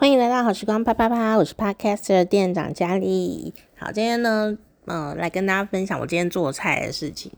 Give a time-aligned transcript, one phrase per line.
[0.00, 3.52] 欢迎来到好时光啪啪啪，我是 Podcaster 店长佳丽。
[3.76, 4.56] 好，今天呢，
[4.86, 7.30] 嗯、来跟大家分享我今天做菜的事情。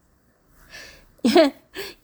[1.22, 1.52] 因为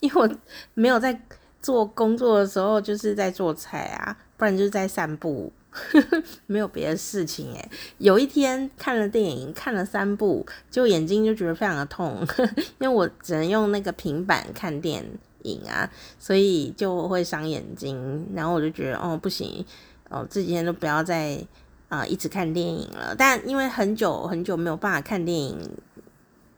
[0.00, 0.36] 因为我
[0.72, 1.20] 没有在
[1.60, 5.52] 做工作的时候，就是在做菜啊，不然就是在散步，
[6.48, 7.68] 没有别的事情诶。
[7.98, 12.26] 有一天看了电影，看了三部，就眼睛就觉得非常的痛，
[12.80, 15.04] 因为我只能用那个平板看电
[15.46, 15.62] 影。
[15.66, 19.64] 啊，所以就会伤眼睛，然后我就觉得哦不行，
[20.08, 21.44] 哦这几天都不要再
[21.88, 23.14] 啊、一直看电影了。
[23.16, 25.58] 但因为很久很久没有办法看电影，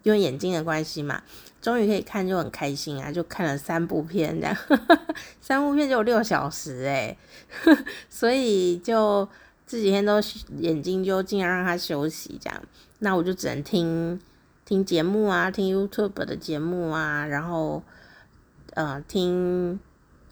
[0.02, 1.22] 因为眼睛的关系嘛，
[1.62, 4.56] 终于可以看就很开心啊，就看了三部片这样，
[5.40, 7.16] 三部片就有六小时哎，
[8.10, 9.26] 所以就
[9.66, 10.20] 这几天都
[10.58, 12.62] 眼睛就尽量让它休息这样，
[13.00, 14.20] 那我就只能听
[14.64, 17.82] 听节目啊，听 YouTube 的节目啊，然后。
[18.78, 19.80] 呃，听，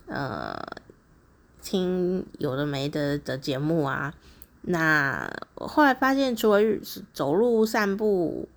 [0.06, 0.56] 呃，
[1.60, 4.14] 听有的没的的节目啊。
[4.60, 6.60] 那我后来发现，除了
[7.12, 8.48] 走路散步，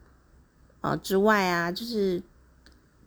[0.81, 2.21] 呃之外啊，就是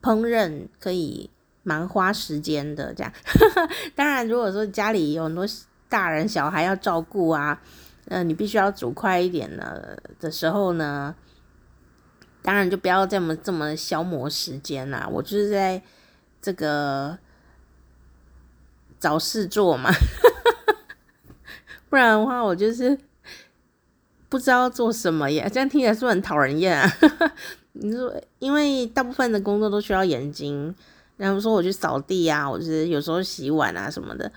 [0.02, 1.30] 烹饪可以
[1.62, 2.92] 蛮花时间的。
[2.92, 3.12] 这样，
[3.94, 5.46] 当然，如果说家里有很多
[5.88, 7.62] 大人小孩要照顾啊，
[8.06, 11.14] 呃，你必须要煮快一点的的时候呢，
[12.42, 15.08] 当然就不要这么这么消磨时间啦。
[15.08, 15.80] 我就是在。
[16.42, 17.16] 这个
[18.98, 19.92] 找事做嘛，
[21.88, 22.98] 不然的话我就是
[24.28, 25.48] 不知道做什么呀。
[25.48, 26.92] 这样听起来是不是很讨人厌啊？
[27.74, 30.74] 你说，因为大部分的工作都需要眼睛，
[31.16, 34.30] 然后说我去扫地啊，或者是有时候洗碗啊什么的，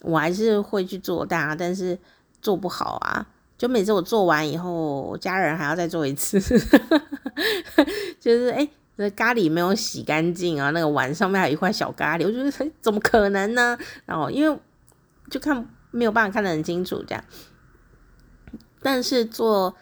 [0.00, 1.98] 我还是会去做，但但是
[2.40, 3.26] 做不好啊。
[3.58, 6.40] 就每次我做完以后，家人还要再做一次，
[8.18, 8.66] 就是哎。
[9.02, 13.78] 那咖喱没有洗干净啊，那个碗上面还有一块小咖喱，我觉得怎么可能呢？
[14.04, 14.58] 然后因为
[15.30, 17.24] 就看没有办法看得很清楚这样，
[18.82, 19.74] 但是做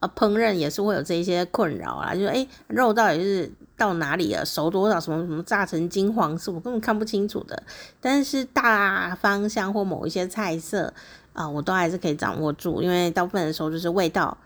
[0.00, 7.62] 呃烹饪也是会有这一些困扰啊，就是诶肉到底是到哪里了，熟多少，什么什么炸成金黄色，我根本看不清楚的。
[8.00, 10.94] 但是大方向或某一些菜色
[11.34, 14.38] 啊、我都还是可以掌握住，因为大部分的时候就是味道、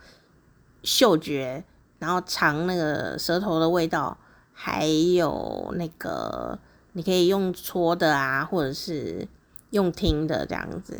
[0.82, 1.62] 嗅觉。
[1.99, 4.17] 然后尝那个舌头的味道，
[4.53, 6.59] 还有那个
[6.93, 9.27] 你可以用搓的啊，或者是
[9.71, 10.99] 用听的这样子。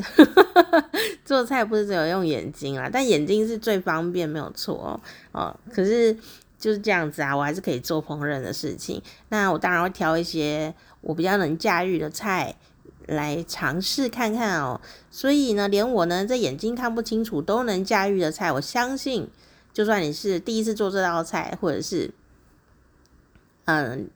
[1.25, 5.01] 做菜不是只有用眼睛啊，但眼睛是最方便，没有错哦。
[5.33, 6.17] 哦，可是
[6.59, 9.03] 就是这样子啊，我还是可以做烹饪的事情。
[9.29, 12.55] 那我当然会挑一些我比较能驾驭的菜
[13.07, 14.81] 来尝试看看哦。
[15.11, 19.29] 所以呢，连我呢这眼睛看不清楚都能驾驭的菜，我相信。
[19.77, 22.11] 就算你是第一次做这道菜，或者是
[23.67, 24.09] 嗯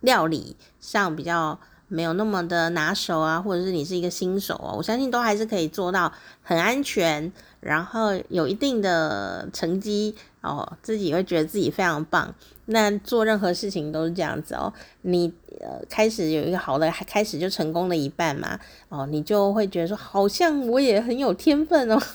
[0.00, 6.10] 料理上比较没有那么的拿手啊，或者是你是一个新手啊，我相信都还是可以做到
[6.40, 12.34] 很安全，然后有一定的成绩哦，自己会觉得自己非常棒。
[12.64, 14.72] 那做任何事情都是这样子哦，
[15.02, 22.00] 你呃开始有一个好的，开始就成功了一半嘛，哦，你就会觉得说，好像我也很有天分哦。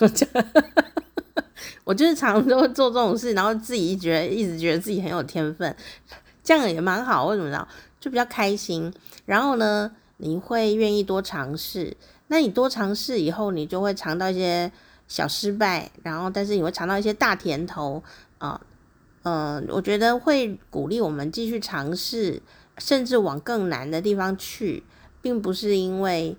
[1.84, 5.76] 我就是常常都会做这种事，然后自己觉得一直觉得自己很有天分，
[6.44, 7.26] 这样也蛮好。
[7.28, 7.68] 为什么呢？
[8.00, 8.94] 就比较开心。
[9.26, 11.96] 然后呢，你会愿意多尝试。
[12.28, 14.72] 那你多尝试以后，你就会尝到一些
[15.08, 18.04] 小失败，然后但是你会尝到一些大甜头
[18.38, 18.60] 啊。
[19.24, 22.42] 嗯、我觉得会鼓励我们继续尝试，
[22.78, 24.84] 甚至往更难的地方去，
[25.22, 26.36] 并不是因为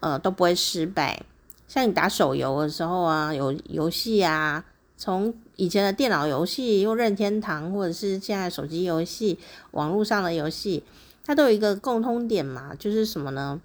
[0.00, 1.22] 呃都不会失败。
[1.68, 4.64] 像你打手游的时候啊，有游戏啊，
[4.96, 9.38] 从以前的电脑游戏，用任天堂，或者是现在手机游戏、
[9.72, 10.84] 网络上的游戏，
[11.24, 13.60] 它都有一个共通点嘛，就是什么呢？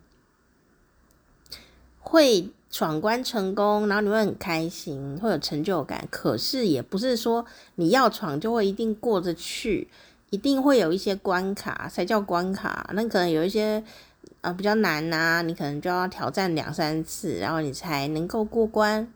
[2.00, 6.08] 会闯关成功，然后你会很开心，会有成就感。
[6.10, 7.46] 可是也不是说
[7.76, 9.88] 你要闯就会一定过得去，
[10.32, 12.90] 一定会有一些关卡才叫关卡。
[12.94, 13.84] 那可能有一些。
[14.42, 19.14] 啊，比较难呐、你可能就要挑战两三次，然后你才能够过关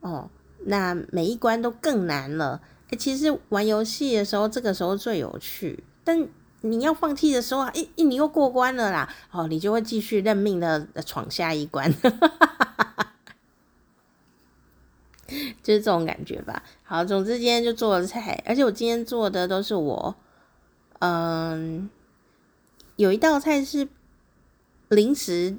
[0.00, 0.30] 哦。
[0.64, 2.60] 那每一关都更难了。
[2.88, 5.84] 诶，其实玩游戏的时候，这个时候最有趣。
[6.02, 6.26] 但
[6.62, 11.92] 你要放弃的时候啊，诶，你又过关了啦，哦，你就会继续认命的闯下一关，
[15.62, 16.62] 就是这种感觉吧。
[16.82, 20.14] 好，总之今天就做了菜，而且我今天做的都是我，
[21.00, 21.90] 嗯，
[22.96, 23.86] 有一道菜是。
[24.94, 25.56] 临时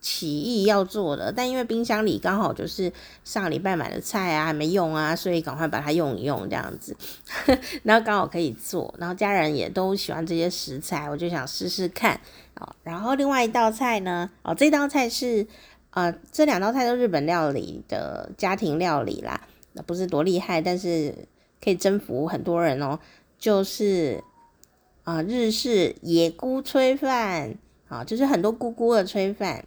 [0.00, 2.92] 起意要做的，但因为冰箱里刚好就是
[3.24, 6.96] 上礼拜买的菜啊，还没用啊，所以赶快把它用一用这样子，
[7.84, 12.20] 然后刚好可以做，然后家人也都喜欢这些食材，我就想试试看。
[12.82, 15.46] 然后另外一道菜呢，哦，这道菜是
[15.90, 19.40] 呃，这两道菜都日本料理的家庭料理啦，
[19.72, 21.14] 那不是多厉害，但是
[21.62, 22.98] 可以征服很多人哦。
[23.38, 24.22] 就是
[25.04, 27.56] 啊、日式野菇炊饭，
[27.92, 29.66] 啊，就是很多菇菇的炊饭。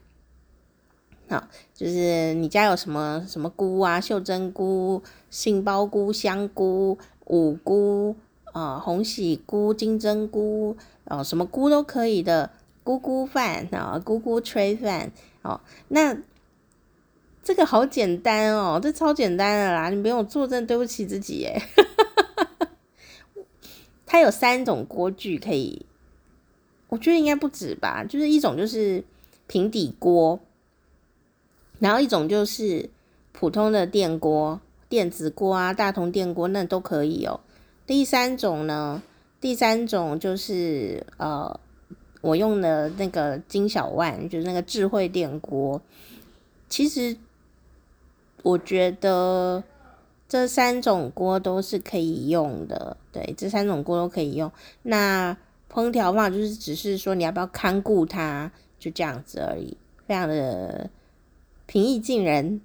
[1.30, 4.02] 好，就是你家有什么什么菇啊？
[4.02, 12.50] 秀珍菇、杏鲍菇、香菇、五菇啊、呃，鸿喜菇、金针菇，哦、什么菇都可以的。
[12.84, 15.12] 菇菇饭啊，菇菇炊饭
[15.42, 16.16] 哦，那
[17.42, 21.60] 这个好简单哦，这超简单的啦，你不用做，真对不起自己耶。
[24.06, 25.88] 它有三种锅具可以，
[26.90, 29.04] 我觉得应该不止吧，就是一种就是
[29.48, 30.40] 平底锅，
[31.80, 32.90] 然后一种就是
[33.32, 34.60] 普通的电锅、
[34.90, 37.40] 电子锅啊、大同电锅那都可以哦。
[37.86, 39.02] 第三种呢，
[39.40, 41.60] 第三种就是呃。
[42.22, 45.80] 我用的那个金小万，就是那个智慧电锅。
[46.68, 47.16] 其实
[48.42, 49.64] 我觉得
[50.28, 54.52] 这三种锅都是可以用的，对，这三种锅都可以用。
[54.82, 55.38] 那
[55.76, 58.50] 烹调方法就是只是说你要不要看顾它，
[58.80, 59.76] 就这样子而已，
[60.08, 60.90] 非常的
[61.66, 62.62] 平易近人。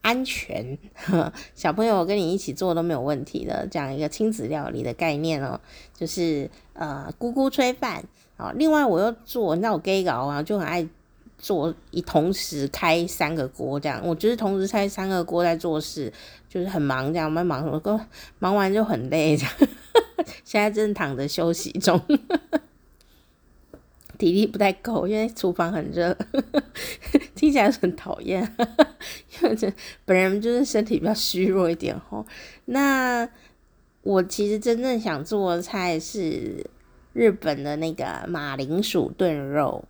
[0.00, 0.76] 安全，
[1.56, 5.58] 小朋友跟你一起做都没有问题的，这样一个亲子料理的概念哦，
[5.94, 8.04] 就是呃，姑姑炊饭
[8.36, 8.52] 啊。
[8.54, 10.86] 另外我又做，那我 gay 搞啊，就很爱
[11.38, 14.02] 做，一同时开三个锅这样。
[14.04, 16.12] 我就是同时开三个锅在做事，
[16.54, 17.98] 就是很忙这样，蛮忙，我都
[18.38, 19.52] 忙完就很累这样。
[20.44, 22.00] 现在正躺着休息中。
[24.16, 26.16] 体力不太够，因为厨房很热，
[27.34, 28.40] 听起来很讨厌。
[29.42, 29.70] 因为这
[30.04, 32.24] 本人就是身体比较虚弱一点吼。
[32.66, 33.28] 那
[34.02, 36.64] 我其实真正想做的菜是
[37.12, 39.84] 日本的那个马铃薯炖肉，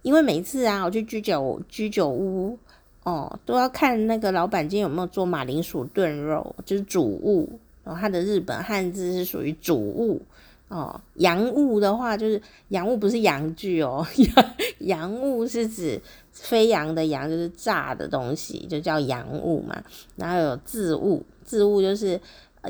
[0.00, 2.58] 因为每次啊，我去居酒居酒屋
[3.06, 7.48] 哦，都要看那个老板今天有没有做马铃薯炖肉，就是主物，
[7.84, 10.20] 然后它的日本汉字是属于主物。
[10.66, 14.04] 哦，洋物的话就是洋物，不是洋具哦。
[14.34, 16.00] 洋洋物是指
[16.32, 19.80] 飞扬的扬，就是炸的东西，就叫洋物嘛。
[20.16, 22.20] 然后有渍物，渍物就是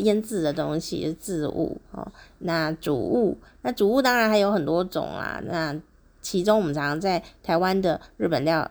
[0.00, 2.06] 腌制的东西，就是渍物哦。
[2.40, 5.40] 那主物，那主物当然还有很多种啦。
[5.46, 5.74] 那
[6.20, 8.70] 其中我们常常在台湾的日本料。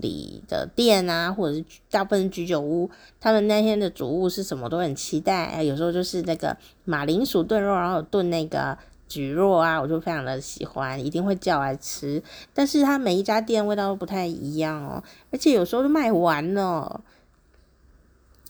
[0.00, 2.90] 里的店啊，或者是大部分居酒屋，
[3.20, 5.62] 他们那天的主物是什么都很期待。
[5.62, 8.76] 有时候就是那个马铃薯炖肉，然后炖那个
[9.08, 12.22] 蒟蒻啊，我就非常的喜欢，一定会叫来吃。
[12.52, 17.00] 但是它每一家店味道都不太一样哦，而且有时候都卖完了，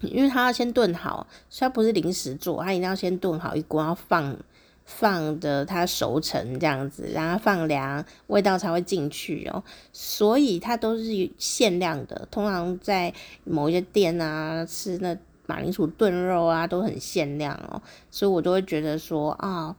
[0.00, 4.36] 因为它要先炖好，虽然不是临时做，它一定要先炖好一锅，要放。
[4.88, 9.62] 放的它熟成这样子，然后放凉，味道才会进去哦。
[9.92, 13.12] 所以它都是限量的，通常在
[13.44, 17.80] 某一些店啊吃那马铃薯炖肉啊都很限量哦。
[18.10, 19.76] 所以我都会觉得说啊。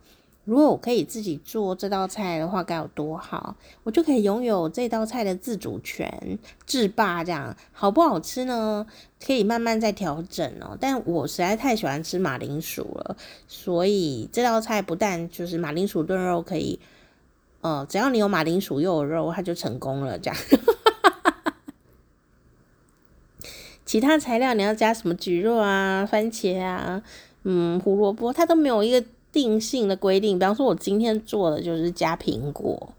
[0.49, 3.55] 如果我可以自己做这道菜的话，该有多好！
[3.83, 8.87] 我就可以拥有这道菜的自主权，制霸这样好不好吃呢？
[9.23, 10.75] 可以慢慢再调整哦。
[10.81, 13.15] 但我实在太喜欢吃马铃薯了，
[13.47, 16.79] 所以这道菜不但就是马铃薯炖肉可以，
[17.61, 20.39] 呃，只要你有马铃薯又有肉，它就成功了这样。
[23.85, 27.03] 其他材料你要加什么蒟蒻啊、番茄啊、
[27.43, 29.05] 嗯、胡萝卜，它都没有一个。
[29.31, 32.93] 定性的规定，比方说，我今天做的就是加苹果，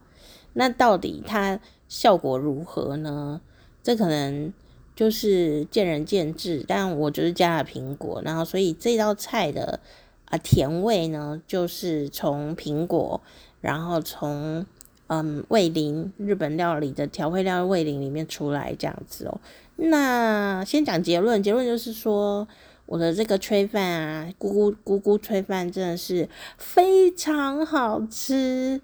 [0.53, 1.59] 那到底它
[1.89, 3.41] 效果如何呢？
[3.83, 4.53] 这可能
[4.95, 6.65] 就是见仁见智。
[6.69, 9.81] 但我就是加了苹果，然后所以这道菜的
[10.27, 13.21] 啊甜味呢，就是从苹果，
[13.61, 14.65] 然后从
[15.09, 19.41] 嗯味淋日本料理的调味料味淋里面出来这样子哦。
[19.77, 22.47] 那先讲结论，结论就是说。
[22.91, 26.29] 我的这个炊饭啊，菇菇菇菇炊饭真的是
[26.59, 28.81] 非常好吃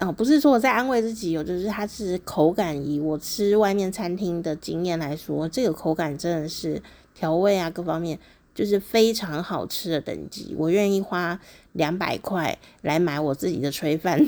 [0.00, 0.12] 哦！
[0.12, 6.82] 不是说我在安慰自己，有就是它是口感，以我吃外面餐厅的经验来说，这个口感真的是
[7.14, 8.18] 调味啊各方面
[8.54, 11.40] 就是非常好吃的等级，我愿意花
[11.72, 14.22] 两百块来买我自己的炊饭。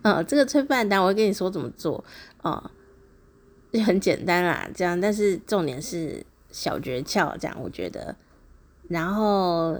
[0.00, 2.02] 啊、 哦，这个炊饭，等下我会跟你说怎么做
[2.40, 2.70] 啊。
[3.86, 8.14] 很简单啦，这样，但是重点是小诀窍，这样我觉得。
[8.88, 9.78] 然后，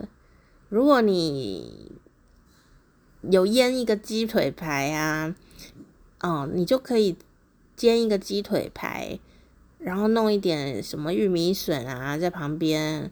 [0.71, 1.93] 如果你
[3.31, 5.35] 有腌一个鸡腿排啊，
[6.21, 7.17] 哦，你就可以
[7.77, 9.19] 煎一个鸡腿排，
[9.79, 13.11] 然后弄一点什么玉米笋啊在旁边，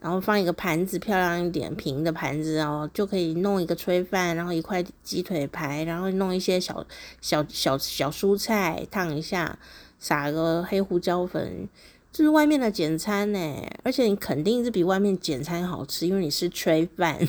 [0.00, 6.84] 然后放一个盘子，漂亮一点平的盘子哦，就可以弄一个炊饭，然后一块鸡腿排，然后弄一些小
[7.20, 9.58] 小小小蔬菜烫一下，
[9.98, 11.68] 撒个黑胡椒粉，
[12.12, 13.38] 这是外面的简餐呢，
[13.82, 17.18] 而且你肯定是比外面简餐好吃，因为你是炊饭。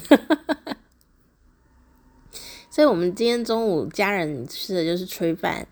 [2.69, 5.67] 所以我们今天中午家人吃的就是炊饭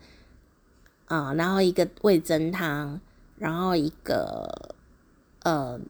[1.06, 3.00] 啊，然后一个味噌汤，
[3.38, 4.74] 然后一个
[5.42, 5.80] 呃。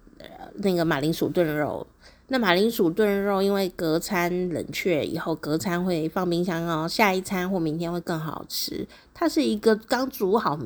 [0.59, 1.87] 那个马铃薯炖肉，
[2.29, 8.89] 那马铃薯炖肉因为隔餐冷却以后，隔餐会放冰箱哦，下一餐或明天会更好吃。
[9.19, 10.59] 它是一个刚煮好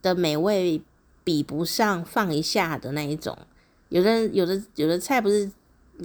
[0.00, 0.80] 的美味，
[1.24, 3.36] 比不上放一下的那一种。
[3.88, 5.50] 有的有的有的菜不是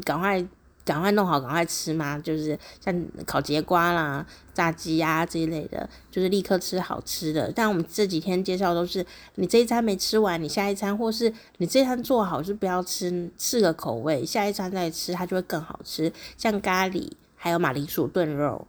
[0.03, 0.43] 赶快。
[0.85, 7.51] 赶快弄好，赶快吃嘛，就是像烤节瓜啦、炸鸡啊这一类的，就是立刻吃好吃的。
[7.55, 16.11] 但我们这几天介绍都是，你这一餐没吃完，你下一餐，或是你这餐做好就不要吃，试个口味，下一餐再吃，它就会更好吃。
[16.35, 18.65] 像咖喱，还有马铃薯炖肉，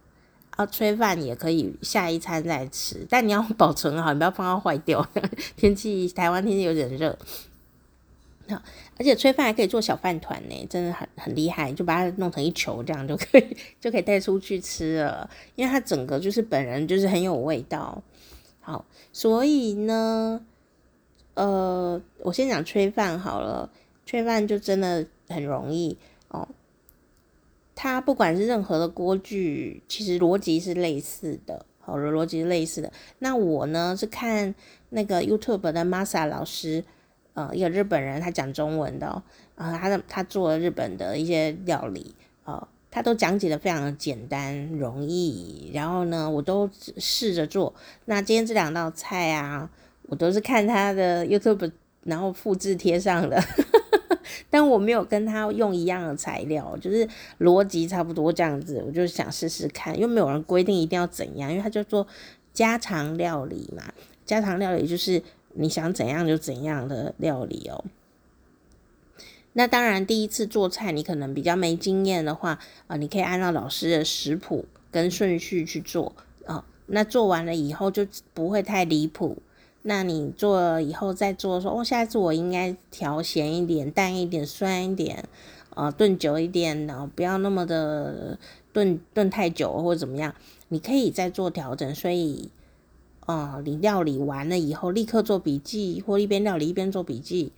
[0.57, 5.07] 啊，炊饭也可以下一餐再吃，但你要 保存好，你不要放到坏掉。
[5.55, 7.17] 天气，台湾天气有点热。
[8.97, 15.29] 而且炊饭还可以做小饭团呢，真的很很厉害，就把它弄成一球，这样就可以就可以带出去吃了。
[15.55, 18.03] 因为它整个就是本人就是很有味道。
[18.59, 20.41] 好，所以呢，
[21.35, 23.69] 呃，我先讲炊饭好了，
[24.05, 25.97] 炊饭就真的很容易。
[27.75, 32.91] 它不管是任何的锅具，其实逻辑是类似的，好的逻辑是类似的。
[33.19, 34.53] 那我呢是看
[34.89, 36.83] 那个 YouTube 的 Masa 老师。
[37.33, 39.23] 呃，一个日本人，他讲中文的，哦，
[39.55, 42.13] 啊，他的他做了日本的一些料理，
[42.43, 47.73] 呃，他都讲解的非常的简单容易，然后呢，我都试着做。
[48.03, 49.69] 那今天这两道菜啊，
[50.09, 51.71] 我都是看他的 YouTube，
[52.03, 53.41] 然后复制贴上的，
[54.51, 62.05] 但我没有跟他用一样的材料，就是逻辑差不多这样子，我就想试试看，又没有人规定一定要怎样，因为他就做
[62.53, 63.91] 家常料理嘛，
[64.23, 65.23] 家常料理就是。
[65.53, 67.83] 你想怎样就怎样的料理哦。
[69.51, 76.15] 那当然，第一次做菜你可能比较没经验的话，啊、你可以按照老师的食谱跟顺序去做
[76.45, 79.39] 啊、那做完了以后就不会太离谱。
[79.83, 85.23] 那你做以后再做说，哦，下一次我应该调咸一点、淡一点、酸一点，
[85.75, 88.37] 呃，炖久一点，然后不要那么的
[88.73, 90.33] 炖炖太久或者怎么样，
[90.69, 91.93] 你可以再做调整。
[91.95, 92.49] 所以。
[93.27, 97.51] 哦，你料理完了以后，立刻做笔记，或一边料理一边做笔记，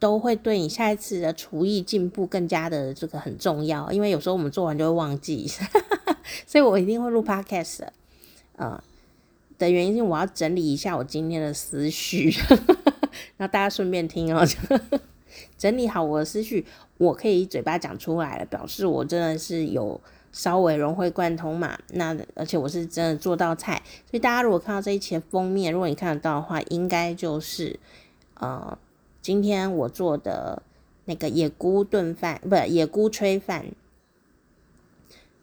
[0.00, 3.90] 都会对你下一次的厨艺进步更加的这个很重要。
[3.92, 5.46] 因为有时候我们做完就会忘记，
[6.46, 7.92] 所以我一定会录 podcast 的。
[8.56, 8.82] 呃，
[9.58, 12.30] 的原因是我要整理一下我今天的思绪，
[13.36, 14.46] 然后大家顺便听哦，
[15.58, 16.66] 整理好我的思绪，
[16.98, 20.00] 我可以嘴巴讲出来了，表示我真的是有。
[20.32, 27.80] 稍微融会贯通嘛，那而且我是真的做道菜，所以大家如果看到这一期的封面，如果你看得到的话，应该就是
[28.34, 28.76] 呃
[29.22, 30.62] 今天我做的
[31.06, 33.64] 那个野菇炖饭，不野菇炊饭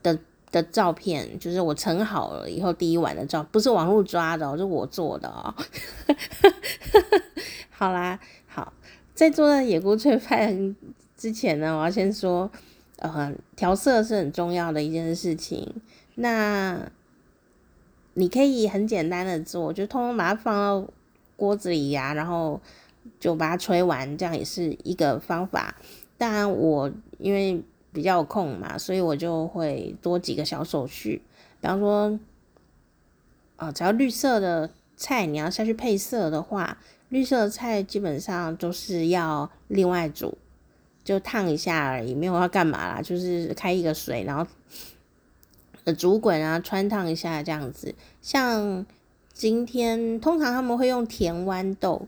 [0.04, 0.20] 的
[0.54, 5.54] 的照片，就是我盛好了以后第一碗的照，不是网络抓的哦，是我做的哦。
[7.70, 8.18] 好啦，
[8.48, 8.72] 好，
[9.14, 10.74] 在做那野菇炊饭
[11.18, 12.50] 之前呢，我要先说。
[12.98, 15.82] 呃，调色是很重要的一件事情。
[16.16, 16.80] 那
[18.14, 20.88] 你可以很简单的做，就通通把它放到
[21.36, 22.62] 锅子里呀、然后
[23.20, 25.76] 就把它吹完，这样也是一个方法。
[26.18, 27.62] 当然，我因为
[27.94, 31.22] 比较有空嘛，所以我就会多几个小手续。
[31.62, 32.20] 比方说，
[33.56, 36.78] 啊、只要绿色的菜你要下去配色的话，
[37.10, 40.38] 绿色的菜基本上都是要另外煮。
[41.04, 44.48] 就烫一下而已，没有要干嘛啦，就是开一个水，然后
[45.98, 47.94] 煮滚啊，汆烫一下这样子。
[48.22, 48.86] 像
[49.34, 52.08] 今天通常他们会用甜豌豆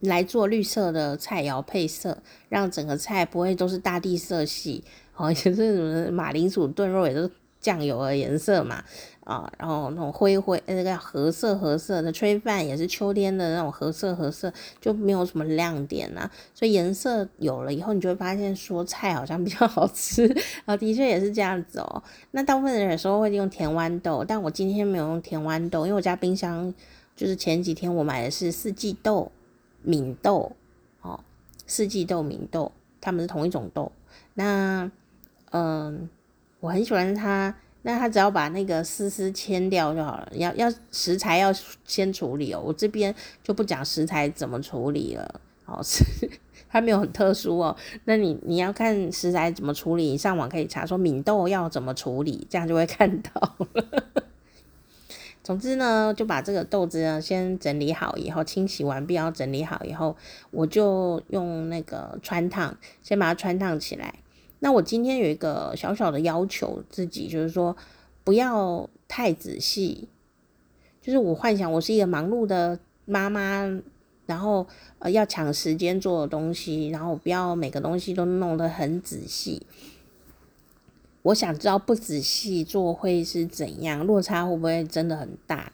[0.00, 4.82] 来做绿色的菜肴配色，让整个菜不会都是大地色系。
[5.16, 7.30] 哦， 也是什么马铃薯炖肉也是
[7.60, 8.82] 酱油的颜色嘛。
[9.22, 16.28] 啊，然后那种灰灰，那个褐色褐色的炊饭也是秋天的那种褐色褐色，就没有什么亮点啊。
[16.52, 22.02] 所以颜色有了以后，你就会发现说菜好像比较好吃啊，的确也是这样子哦。
[22.32, 26.74] 那大部分人有时候会用甜豌豆，但我今天没有用甜豌豆，因为我家冰箱
[27.14, 29.30] 就是前几天我买的是四季豆、
[29.82, 30.52] 敏豆，
[31.02, 31.20] 哦，
[31.66, 33.90] 四季豆、敏豆，它们是同一种豆。
[34.34, 34.90] 那
[35.50, 36.08] 嗯，
[36.60, 37.54] 我很喜欢它。
[37.82, 40.28] 那他只要把那个丝丝牵掉就好了。
[40.34, 41.50] 要要食材要
[41.86, 45.40] 先处理哦，我这边就不讲食材怎么处理了。
[45.64, 46.04] 好吃，
[46.68, 47.74] 它没有很特殊哦。
[48.04, 54.04] 那你你要看食材怎么处理，你上网可以查说敏豆要怎么处理，这样就会看到了。
[55.42, 60.14] 总之呢，就把这个豆子呢先整理好以后，清洗完毕，要整理好以后，
[60.50, 64.14] 我就用那个穿烫，先把它穿烫起来。
[64.60, 67.74] 那我今天有一个小小的要求，自己就是说
[68.22, 70.08] 不要太仔细，
[71.00, 73.66] 就是我幻想我是一个忙碌的妈妈，
[74.26, 74.66] 然后
[74.98, 79.66] 呃要抢时间做的东西，然后不要每个东西都弄得很仔细。
[81.22, 85.72] 我想知道不仔细做会是怎样，落差会不会真的很大？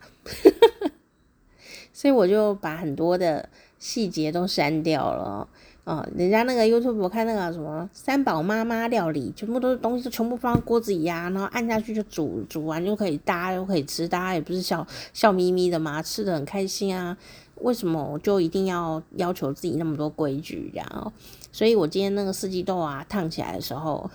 [1.92, 3.48] 所以我就把很多的
[3.78, 5.48] 细节都删掉了。
[5.84, 17.16] 哦，人家那个 YouTube 我看那个什么三宝妈妈料理，全部都是东西，全部放在锅子里呀，然后按下去就煮，煮完就可以，大家都可以吃，大家也不是笑笑眯眯的嘛，吃得很开心啊。
[17.60, 20.72] 为什么我就一定要要求自己那么多规矩？
[20.74, 21.12] 然后，
[21.52, 24.10] 所以我今天那个四季豆啊烫起来的时候，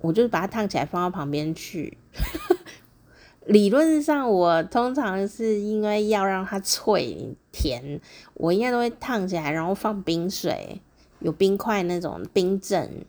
[0.00, 1.96] 我就把它烫起来放到旁边去。
[3.46, 8.00] 理论上，我通常是因为要让它脆甜，
[8.34, 10.80] 我应该都会烫起来，然后放冰水，
[11.20, 13.04] 有冰块那种冰镇。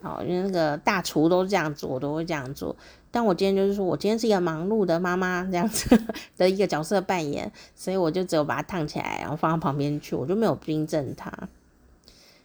[0.00, 2.74] 哦，因为那个大厨都这样做，我都会这样做。
[3.10, 6.00] 但我今天就是说我今天是一个忙碌的妈妈这样子
[6.36, 11.30] 的一个角色扮演，所以我就只有把它烫起来，然后放到旁边去，我就没有冰镇它。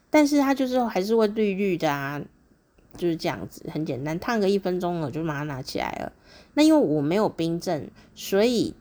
[0.10, 2.22] 但是它就是还是会绿绿的啊。
[2.98, 6.12] 就是这样子，很简单，烫个一分钟了，就把它拿起来了。
[6.56, 8.74] 那因为我没有冰镇，所以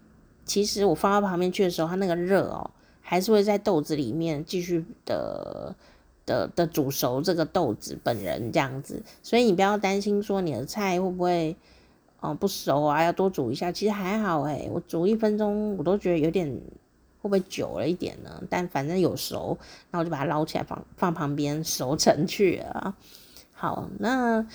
[0.44, 2.70] 其实我放到旁边去的时候，它那个热哦，
[3.00, 5.76] 还是会在豆子里面继续的
[6.24, 9.02] 的的煮熟这个豆子本人这样子。
[9.22, 11.54] 所以你不要担心说你的菜会不会
[12.20, 13.70] 哦不熟啊，要多煮一下。
[13.70, 16.48] 其实还好诶，我煮一分钟我都觉得有点
[17.20, 18.42] 会不会久了一点呢？
[18.48, 19.58] 但反正有熟，
[19.90, 22.94] 然后就把它捞起来放放旁边熟成去了。
[23.58, 24.46] 好，那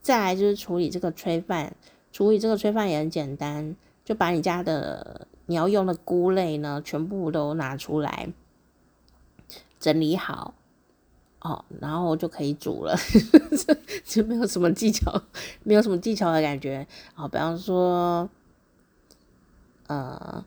[0.00, 1.76] 再来就是处理这个炊饭，
[2.12, 8.28] 处理这个炊饭也很简单，就把你家的你要用的菇类呢，全部都拿出来
[9.78, 10.54] 整理好，
[11.40, 12.96] 哦，然后就可以煮了，
[14.04, 15.22] 就没有什么技巧，
[15.62, 16.84] 没有什么技巧的感觉。
[17.14, 18.28] 好，比方说，
[19.86, 20.44] 呃，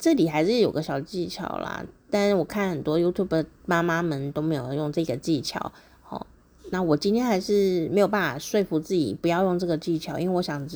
[0.00, 5.70] 这里还是有个小技巧啦，但是我看很多 YouTube 妈妈们都没有用这个技巧。
[6.70, 10.66] 那我今天还是没有办法说服自己不要用这个技巧，因为我想，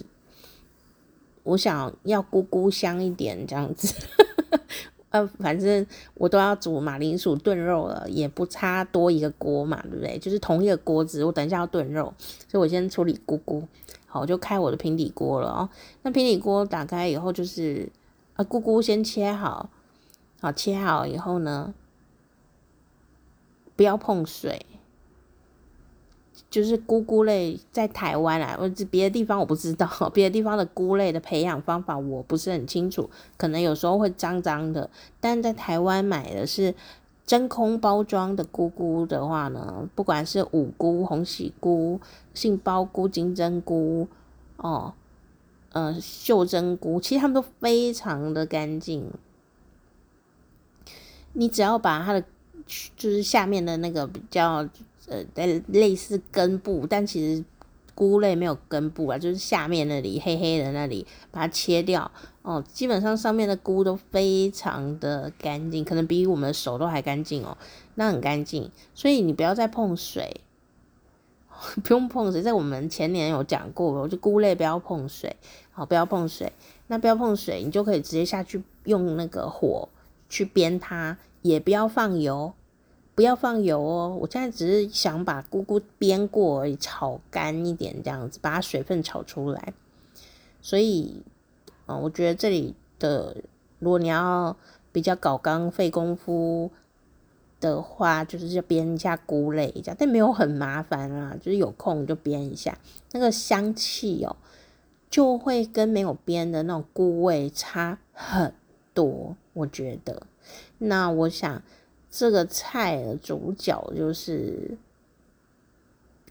[1.44, 3.94] 我想要咕咕香一点这样子。
[5.11, 10.18] 呃，反正我都要煮马铃薯炖肉了，也不差多一个锅嘛，对不对？
[10.18, 12.12] 就是同一个锅子，我等一下要炖肉，
[12.48, 13.62] 所以我先处理咕咕。
[14.07, 15.70] 好，我就开我的平底锅了哦。
[16.02, 17.88] 那平底锅打开以后，就是
[18.35, 19.70] 啊咕咕先切好，
[20.40, 21.72] 好，切好以后呢，
[23.76, 24.66] 不要碰水。
[26.55, 34.88] 就是菇菇类在台湾啊，或者别的地方我不知道， 别的地方的菇类的培养方法我不是很清楚，可能有时候会脏脏的。
[35.21, 36.73] 但在台湾买的是
[37.27, 42.01] 真空包装的菇菇的话呢，不管是五菇、红喜菇、
[42.35, 44.07] 杏鲍菇、金针菇，
[44.59, 44.95] 哦，
[45.73, 49.11] 呃，袖珍菇，其实它们都非常的干净。
[51.33, 52.23] 你只要把它的
[52.97, 54.69] 就是下面的那个比较。
[55.09, 55.25] 呃，
[55.69, 57.45] 类似根部，但其实
[57.95, 62.11] 菇类没有根部啊，就是下面那里黑黑的那里，把它切掉
[62.43, 62.64] 哦。
[62.73, 67.57] 基本上上面的菇都非常的干净，可能比我们的手都还干净哦，
[67.95, 68.71] 那很干净。
[68.95, 70.40] 所以你不要再碰水，
[71.85, 75.37] 不用碰水，在我们前年有讲过，我就菇类不要碰水，
[75.71, 76.53] 好，不要碰水。
[76.87, 79.88] 那不要碰水，你就可以直接下去用那个火
[80.29, 82.53] 去煸它，也不要放油。
[83.14, 89.72] 不要放油哦，我现在只是想把菇菇煸过，炒干一点这样子，把它水分炒出来。
[90.61, 91.22] 所以，
[91.87, 93.37] 嗯，我觉得这里的，
[93.79, 94.57] 如果你要
[94.90, 96.72] 比较搞刚费功夫
[97.61, 102.77] 的话，就是要煸一下菇类一下，但没有很麻烦啊，就是有空就煸一下，
[103.12, 104.35] 那个香气哦，
[105.09, 108.53] 就会跟没有煸的那种菇味差很
[108.92, 110.27] 多，我觉得。
[110.79, 111.62] 那我想。
[112.16, 114.79] 这个菜的主角就是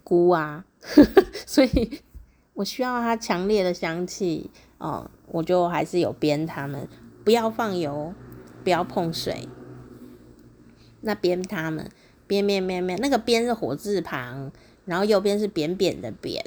[0.02, 0.63] 菇啊，
[1.46, 2.00] 所以
[2.54, 6.88] 我需要它强烈的香气哦，我就还是有煸它们，
[7.26, 8.13] 不要放油，
[8.63, 9.50] 不要碰水，
[11.02, 11.89] 那煸它们，
[12.30, 14.54] 煸煸煸煸，那个煸是火字旁，
[14.86, 16.41] 然后右边是扁扁的扁，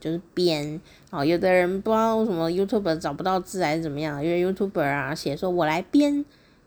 [0.00, 1.24] 就是煸哦。
[1.24, 6.24] 有的人不知道什么 YouTuber 找不到字还是怎么样，因为 YouTuber 啊写说我来煸，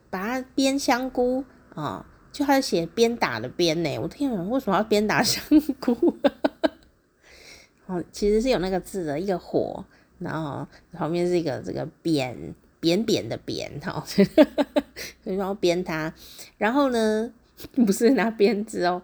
[0.10, 1.43] 把它煸香菇。
[1.75, 5.43] 啊、哦，就他写鞭打的鞭呢，我天啊，为什么要鞭打香
[5.79, 5.93] 菇？
[7.85, 9.85] 哦，其实是有那个字的，一个火，
[10.17, 14.23] 然后旁边是一个这个扁扁扁的扁，哈，所
[15.25, 16.11] 以说要鞭它。
[16.57, 17.31] 然后呢，
[17.85, 19.01] 不是拿鞭子哦，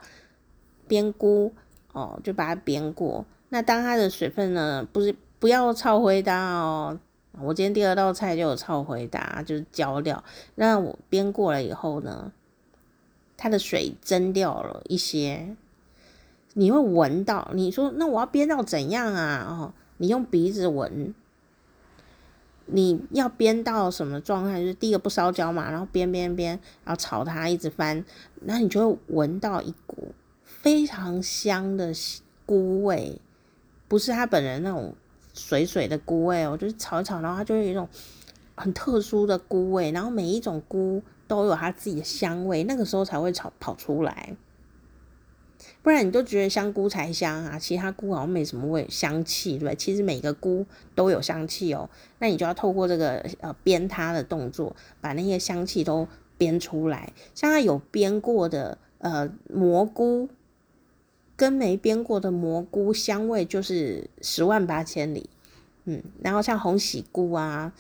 [0.90, 1.54] 煸菇
[1.94, 3.26] 哦，就把它煸过。
[3.50, 7.00] 那当它的水分呢，不是不要炒回答哦。
[7.40, 10.24] 我今天第二道菜就有炒回答，就是焦掉。
[10.56, 12.32] 那我煸过了以后呢，
[13.42, 15.56] 它的水蒸掉了一些。
[16.54, 19.48] 你会闻到，你说那我要煸到怎样啊？
[19.50, 21.16] 哦，你用鼻子闻，
[22.68, 24.62] 你要煸到什么状态？
[24.62, 28.06] 就是第一个不烧焦嘛，然后煸煸煸，然后炒它一直翻，
[28.42, 31.92] 那你就会闻到一股非常香的
[32.46, 33.20] 菇味，
[33.88, 34.94] 不是它本人那种
[35.34, 37.90] 水水的菇味哦，就是炒一炒，然后它就会有一种
[38.56, 41.02] 很特殊的菇味，然后每一种菇
[41.32, 44.36] 都有它自己的香味，那个时候才会炒跑出来。
[45.82, 49.76] 不然你都觉得香菇才香啊，其他菇好像没什么味香气，对不对？
[49.76, 51.90] 其实每个菇都有香气哦，
[52.20, 56.06] 那你就要透过这个呃煸它的动作，把那些香气都
[56.38, 57.14] 煸出来。
[57.34, 60.28] 像它有煸过的呃蘑菇，
[61.38, 65.30] 跟没煸过的蘑菇香味就是十万八千里，
[65.86, 66.04] 嗯。
[66.22, 67.72] 然后像红喜菇啊、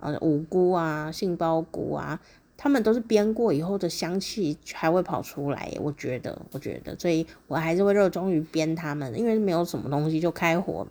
[0.00, 2.20] 呃五菇啊、杏鲍菇啊。
[2.66, 10.84] 他们都是煸过以后的香气还会跑出来，我觉得，我觉得，所以我还是会热衷于煸它们，因为没有什么东西就开火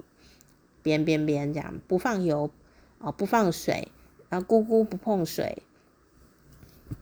[0.85, 2.49] 煸煸煸这样，不放油
[2.99, 3.89] 哦，不放水，
[4.29, 5.63] 然后菇菇不碰水，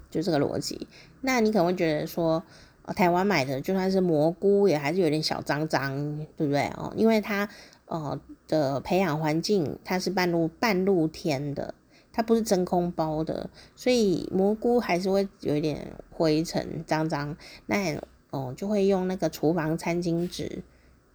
[0.09, 0.87] 就这个逻辑。
[1.21, 2.43] 那你可能会觉得说，
[2.85, 5.95] 哦，台湾买的就算是蘑菇也还是有点小脏脏，
[6.35, 6.91] 对不对哦？
[6.97, 7.47] 因为它
[7.85, 11.75] 呃的培养环境它是半露半露天的。
[12.15, 17.35] 它不是真空包的，所以蘑菇还是会有一点灰尘脏脏。
[17.65, 17.99] 那
[18.29, 20.61] 哦，就会用那个厨房餐巾纸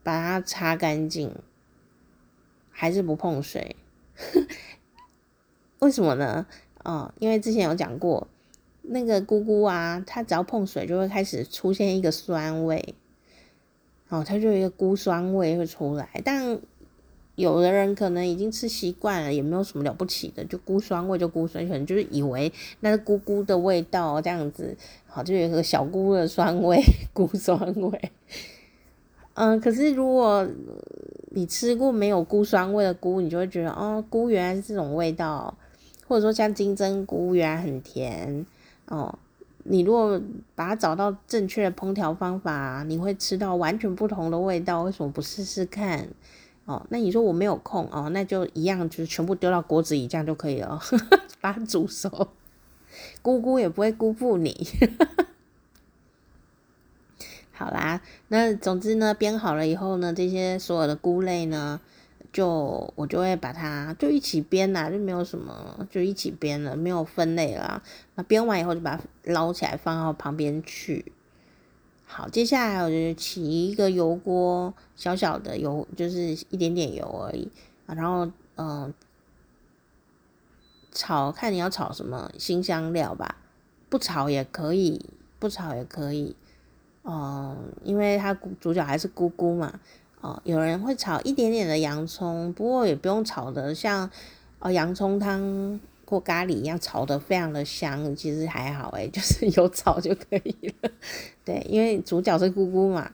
[0.03, 1.33] 把它擦干净，
[2.71, 3.77] 还是不碰水。
[5.79, 6.47] 为什么呢？
[6.83, 8.27] 哦，因为之前有讲过，
[8.83, 12.97] 那个菇菇啊，它只要碰水就会开始出现一个酸味，
[14.09, 16.61] 哦，它就有一个菇酸味会出来，但。
[17.39, 28.11] 有的人可能已经吃习惯了，也没有什么了不起的，就菇酸味就菇酸，可能就是以为那是菇菇的味道这样子，好，就有一个小菇的酸味，菇酸味。
[29.35, 30.45] 嗯，可是如果
[31.31, 35.57] 你吃过没有菇酸味的菇，你就会觉得哦，菇原来是这种味道，
[36.09, 38.45] 或者说像金针菇原来很甜
[38.87, 39.17] 哦。
[39.63, 40.21] 你如果
[40.57, 46.09] 把它找到正确的烹调方法，你会吃到完全不同的味道，为什么不试试看？
[46.69, 52.29] 哦，那你说我没有空哦，那就一样，就是全部丢到锅子里这样就可以了，呵呵，把它煮熟，
[53.23, 54.69] 菇菇也不会辜负你。
[57.53, 61.81] 好啦，那总之呢，编好了以后呢，这些所有的菇类呢，
[62.31, 67.83] 就我就会把它就一起编啦，就没有什么，就一起编了，没有分类啦。
[68.17, 71.13] 那编完以后就把它捞起来放到旁边去。
[72.11, 76.19] 好，接下来我就起一个油锅，小小的油，就是
[76.49, 77.47] 一点点油而已
[77.87, 77.95] 啊。
[77.95, 78.93] 然后，嗯，
[80.91, 83.37] 炒，看你要炒什么新香料吧，
[83.91, 85.05] 不炒也可以，
[85.39, 86.35] 不炒也可以。
[87.05, 89.79] 嗯，因为它主角还是菇菇嘛。
[90.23, 94.11] 哦，有人会炒一点点的洋葱，不过也不用炒的像
[94.61, 95.79] 哦洋葱汤。
[96.11, 100.91] 或咖喱一样炒得非常的香，其实还好诶，就是 有炒就可以了。
[101.49, 103.11] 对，因为主角是姑姑嘛。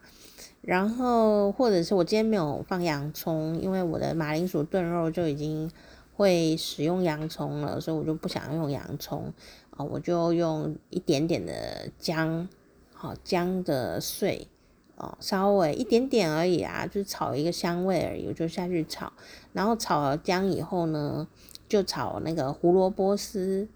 [0.61, 5.70] 然后或者是我今天没有放洋葱，因为我的马铃薯炖肉就已经
[6.16, 9.33] 会使用洋葱了，所以我就不想用洋葱
[9.70, 12.49] 啊，我就用一点点的姜，
[12.92, 14.49] 好姜的碎
[14.97, 19.12] 哦，稍微一点点而已啊，就是炒一个香味而已，我就下去炒。
[19.53, 21.29] 然后炒了姜以后呢，
[21.68, 23.68] 就炒那个胡萝卜丝，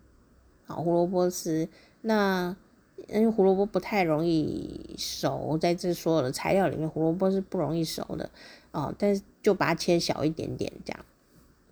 [0.67, 1.69] 好胡萝卜丝。
[2.01, 2.57] 那
[3.09, 8.29] 因为胡萝卜不太容易熟，在这所有的材料里面，胡萝卜是不容易熟的
[8.71, 8.95] 哦。
[8.99, 11.05] 但是就把它切小一点点这样。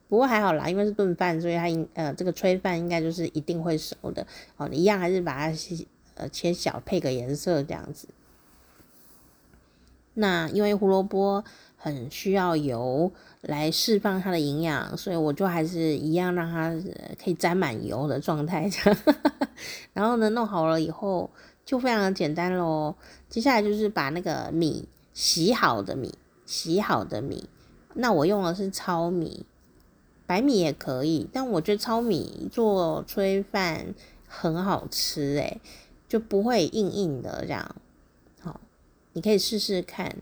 [0.08, 4.68] 不过还好啦，因为是炖饭，所以它应呃这个炊饭应该就是一定会熟的哦。
[4.68, 5.56] 你一样还是把它
[6.14, 8.08] 呃切小，配个颜色这样子。
[10.14, 11.44] 那因为胡萝卜
[11.76, 13.12] 很需要油。
[13.46, 16.70] 来释放它的营养，所以我就还是一样让它
[17.22, 19.00] 可以沾满油的状态这样。
[19.92, 21.30] 然后呢，弄好了以后
[21.64, 22.94] 就非常的简单喽。
[23.28, 27.48] 接下来就是把那个米洗好的米，洗好的米，
[27.94, 29.46] 那我用的是糙米，
[30.26, 33.94] 白米也可以，但我觉得糙米做炊饭
[34.26, 35.60] 很好吃诶。
[36.08, 37.74] 就不会硬硬的这样。
[38.40, 38.60] 好，
[39.14, 40.18] 你可以试试看。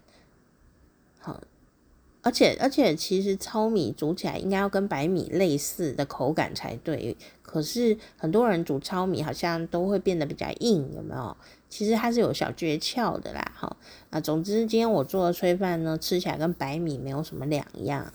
[2.25, 7.17] 而且而且其实糙米煮起来应该要跟白米类似的口感才对。
[7.43, 11.37] 可是很多人煮糙米好像都会变得比较硬，有没有？
[11.69, 13.53] 其实它是有小诀窍的啦。
[13.55, 13.77] 哈，
[14.11, 18.13] 啊，总之今天我做的炊饭呢，吃起来跟白米没有什么两样。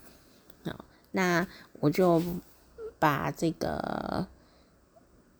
[0.65, 1.47] 好，那
[1.79, 2.21] 我就
[2.97, 4.27] 把这个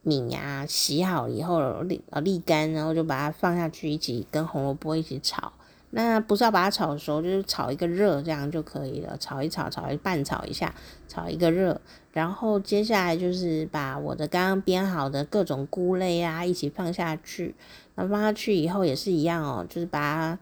[0.03, 5.51] 米呀洗好以后沥呃沥干，然后就把它放下去一起跟红萝卜一起炒。
[5.91, 9.17] 那不是要把它炒熟，就是炒一个热，这样就可以了。
[9.17, 10.73] 炒一炒，炒一拌炒一下，
[11.07, 11.81] 炒一个热。
[12.11, 17.55] 然后接下来就是把我的刚刚编好的各种菇类啊一起放下去。
[17.95, 20.39] 那放下去以后也是一样哦，就是把它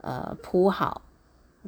[0.00, 1.02] 呃铺好，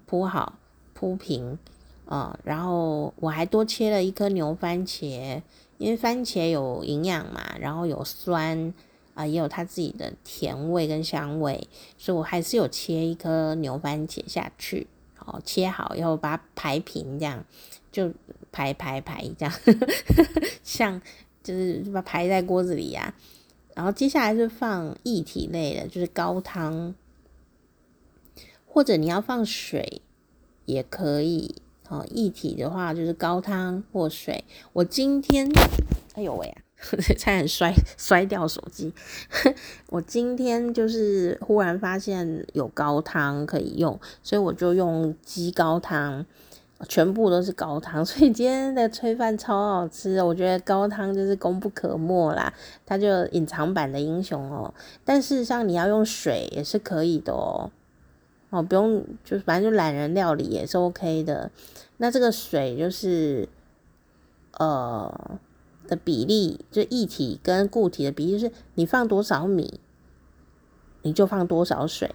[0.07, 0.55] 铺好，
[0.95, 1.59] 铺平
[2.07, 5.43] 啊、然后我还多切了一颗牛番茄，
[5.77, 8.73] 因为番茄有营养嘛，然后有酸。
[9.19, 17.45] 啊，也有它自己的甜味跟香味，所以我还是有切一颗牛番茄下去，好，切好以后把它排平，这样
[17.91, 18.13] 就
[18.53, 19.53] 排排排这样，
[20.63, 21.03] 像
[21.43, 23.13] 就是把它排在锅子里呀、
[23.75, 26.95] 然后接下来是放液体类的，就是高汤，
[28.69, 30.01] 或者你要放水
[30.67, 31.57] 也可以。
[31.91, 34.45] 哦，液体的话就是高汤或水。
[34.75, 35.51] 我今天，
[36.15, 36.68] 哎呦喂啊！
[36.81, 38.93] 差点摔 摔掉手机。
[39.91, 46.25] 我今天就是忽然发现有高汤可以用，所以我就用鸡高汤，
[46.89, 50.23] 全部都是高汤， 所以今天的炊饭超好吃。
[50.23, 52.53] 我觉得高汤就是功不可没啦，
[52.87, 54.73] 它就隐藏版的英雄哦。
[55.05, 57.71] 但事实上你要用水也是可以的哦，
[58.51, 61.51] 哦不用，就是反正就懒人料理也是 OK 的。
[61.97, 63.49] 那这个水就是
[64.59, 65.41] 呃。
[65.89, 69.81] 的比例就液体跟固体的比例，是你放多少米，
[71.03, 72.15] 你就放多少水。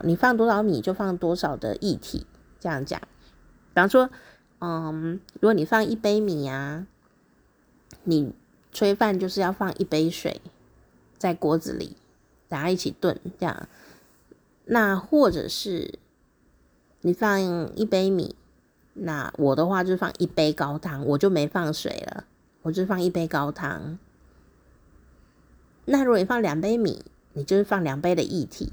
[0.00, 2.26] 你放多少米就放多少的液体，
[2.58, 2.98] 这样讲。
[3.00, 4.10] 比方说，
[4.60, 6.86] 嗯，如果你放一杯米啊，
[8.04, 8.32] 你
[8.72, 10.40] 炊饭就是要放一杯水
[11.18, 11.96] 在锅子里，
[12.48, 13.68] 大家一起炖这样。
[14.64, 15.98] 那或者是
[17.02, 17.40] 你放
[17.76, 18.34] 一杯米。
[18.94, 22.24] 那我的话就放一杯高汤，我就没放水了，
[22.62, 23.98] 我就放一杯高汤。
[25.86, 28.72] 那如果你放两杯米，你就是放两杯的液体。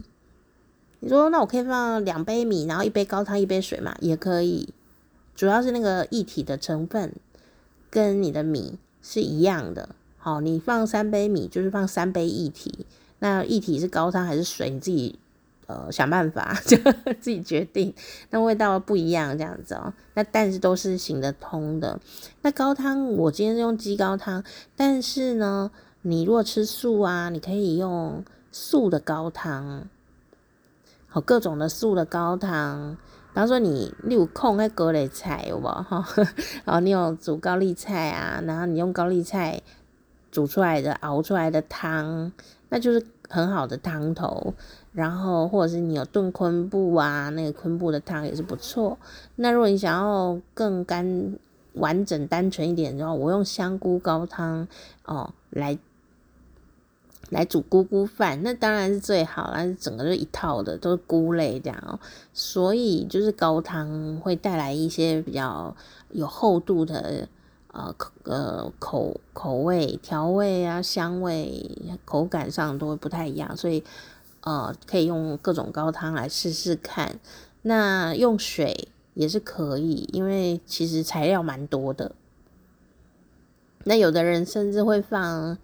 [0.99, 3.95] 你说那我可以放两杯米，然后一杯高汤，一杯水嘛？
[4.01, 4.73] 也可以，
[5.33, 7.13] 主要是那个液体的成分
[7.89, 9.95] 跟你的米是一样的。
[10.17, 12.85] 好，你放三杯米就是放三杯液体，
[13.19, 14.69] 那液体是高汤还是水？
[14.69, 15.17] 你自己。
[15.69, 16.75] 呃，想办法 就
[17.21, 17.93] 自己决定，
[18.31, 19.93] 那味道不一样这样子哦。
[20.15, 21.99] 那但是都是行得通的。
[22.41, 24.43] 那高汤我今天是用鸡高汤，
[24.75, 25.69] 但是呢，
[26.01, 29.87] 你如果吃素啊，你可以用素的高汤，
[31.07, 32.97] 好，各种的素的高汤。
[33.31, 36.03] 比方说你你有空那高丽菜有无哈？
[36.65, 39.61] 然后你有煮高丽菜啊，然后你用高丽菜
[40.31, 42.31] 煮出来的熬出来的汤，
[42.69, 44.53] 那就是很好的汤头。
[44.91, 48.97] 然后，或者是你有炖昆布啊，那个昆布的汤也是不错。
[49.35, 51.37] 那如果你想要更干、
[51.73, 54.67] 完整、单纯一点的话，我用香菇高汤
[55.05, 55.77] 哦来
[57.29, 59.51] 来煮菇菇饭，那当然是最好。
[59.53, 61.99] 但是整个就一套的都是菇类这样哦，
[62.33, 65.73] 所以就是高汤会带来一些比较
[66.09, 67.27] 有厚度的
[67.73, 71.69] 呃口呃口口味、调味啊、香味、
[72.05, 73.83] 口感上都会不太一样，所以。
[74.41, 77.19] 呃，可以用各种高汤来试试看。
[77.63, 82.13] 那用水也是可以，因为其实材料蛮多的。
[83.83, 85.57] 那有的人甚至会放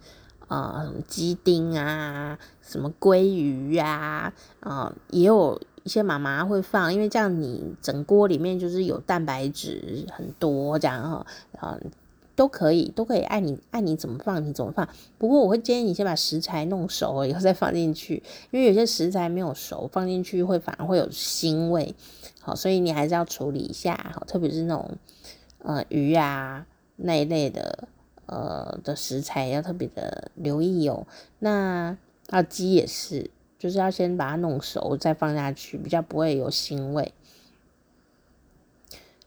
[0.48, 11.26] 呃鸡丁啊，什么鲑鱼啊，啊、呃，也有一些妈妈会放，因为这样你整锅里面就是有蛋白质很多这样哈，
[11.58, 11.78] 啊。
[12.34, 14.86] 都可以，都可以，爱你爱你怎么放你怎么放。
[15.16, 21.94] 不过我会建议你先把食材弄熟了以后再放进去，因为有些食材没有熟，放进去会反而会有腥味。
[22.42, 24.12] 好，所以你还是要处理一下。
[24.12, 24.98] 好，特别是那种
[25.62, 27.88] 呃鱼啊那一类的
[28.26, 31.06] 呃的食材要特别的留意哦。
[31.38, 31.96] 那
[32.28, 37.12] 啊鸡也是，就是要先把它弄熟再放下去，比较不会有腥味。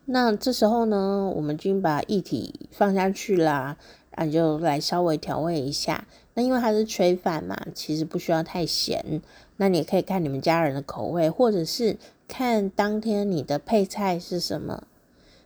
[0.05, 3.77] 那这时候呢，我们已经把液体放下去啦，
[4.11, 6.07] 然后就来稍微调味一下。
[6.33, 9.21] 那因为它是炊饭嘛，其实不需要太咸。
[9.57, 14.83] 那你可以看你们家人的口味，或者是看当天你的配菜是什么。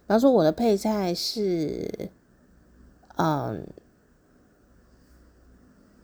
[0.06, 2.10] 比方说我的配菜是，
[3.16, 3.66] 嗯，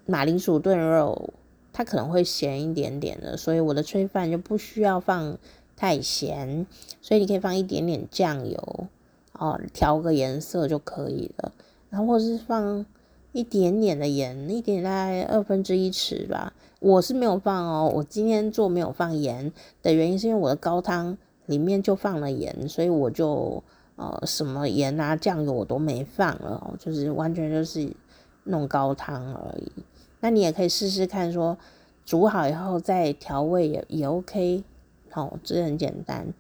[0.06, 1.34] 马铃薯炖肉，
[1.80, 5.38] 它可能会咸一点点的，所以我的炊饭就不需要放
[5.78, 6.68] 太咸，
[7.02, 8.88] 所以你可以放一点点酱油
[9.32, 11.54] 哦，调个颜色就可以了。
[11.90, 12.86] 然后或是放
[13.32, 16.52] 一点点的盐，一点大概二分之一匙吧。
[16.82, 19.50] 我是没有放哦，我今天做没有放盐
[19.82, 23.64] 的原因是因为我的高汤里面就放了盐，所以我就
[23.96, 27.90] 呃什么盐啊酱油我都没放了，就是完全就是
[28.44, 29.72] 弄高汤而已。
[30.20, 31.58] 那你也可以试试看说，
[32.06, 34.64] 煮好以后再调味也也 OK，
[35.10, 36.34] 好，这很简单。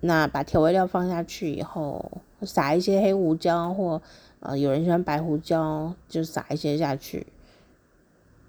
[0.00, 2.10] 那把调味料放下去以后，
[2.42, 4.02] 撒一些黑胡椒或
[4.40, 7.26] 呃有人喜欢白胡椒，就撒一些下去。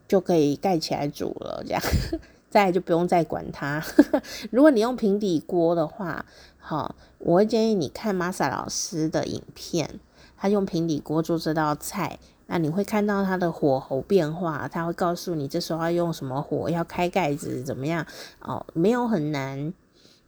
[0.08, 1.82] 就可以盖起来煮了，这样，
[2.48, 3.84] 再就不用再管它。
[4.52, 6.24] 如果你用平底锅的话，
[6.60, 10.00] 好，我会建议你看 Masa 老师的影片，
[10.38, 18.06] 他用平底锅做这道菜，那你会看到它的火候变化，他会告诉你这时候要用什么火，要开盖子怎么样
[18.40, 19.74] 哦，没有很难，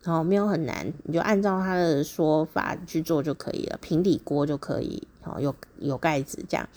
[0.05, 6.67] 哦，没有很难，你就按照他的说法去做就可以了，平底锅就可以，哦，有有盖子这样。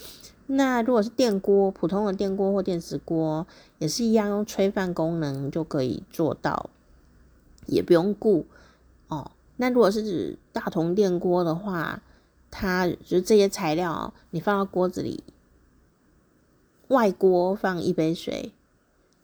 [0.46, 3.46] 那如果是电锅，普通的电锅或电磁锅
[3.78, 6.68] 也是一样，用炊饭功能就可以做到，
[7.66, 8.46] 也不用顾
[9.08, 9.30] 哦。
[9.56, 12.02] 那如果是指大同电锅的话，
[12.50, 15.22] 它就是这些材料你放到锅子里，
[16.88, 18.52] 外锅放一杯水，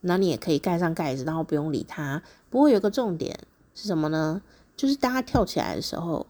[0.00, 2.22] 那你也可以盖上盖子，然后不用理它。
[2.48, 3.40] 不过有个重点
[3.74, 4.42] 是什么呢？
[4.76, 6.26] 就是当它跳起来的时候，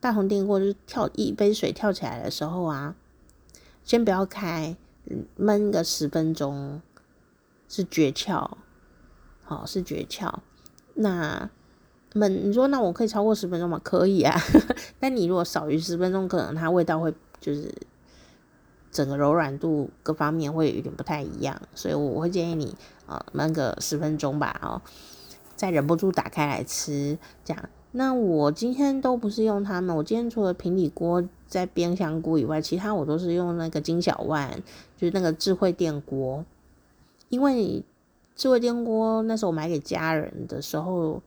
[0.00, 2.96] 大同电锅就是跳一杯水跳起来的时候啊。
[3.84, 4.76] 先不要开，
[5.38, 6.80] 焖个十分钟
[7.68, 8.48] 是诀窍，
[9.44, 10.32] 好，是诀窍。
[10.94, 11.50] 那
[12.14, 13.80] 焖，你说那我可以超过十分钟吗？
[13.82, 14.34] 可以啊，
[15.00, 17.72] 但你如果少于十分钟，可能它味道会就是
[18.90, 22.74] 整个柔软度各方面会有点不太一样，所以我会建议你
[23.06, 24.82] 啊焖个十分钟吧，哦，
[25.56, 27.68] 再忍不住打开来吃这样。
[27.94, 34.50] 那我今天都不是用它们，我今天除了平底锅在煸香菇以外，其他我都是用那个金小万，
[34.96, 36.44] 就是那个智慧电锅。
[37.28, 37.84] 因为
[38.34, 41.22] 智慧电锅那时候我买给家人的时候，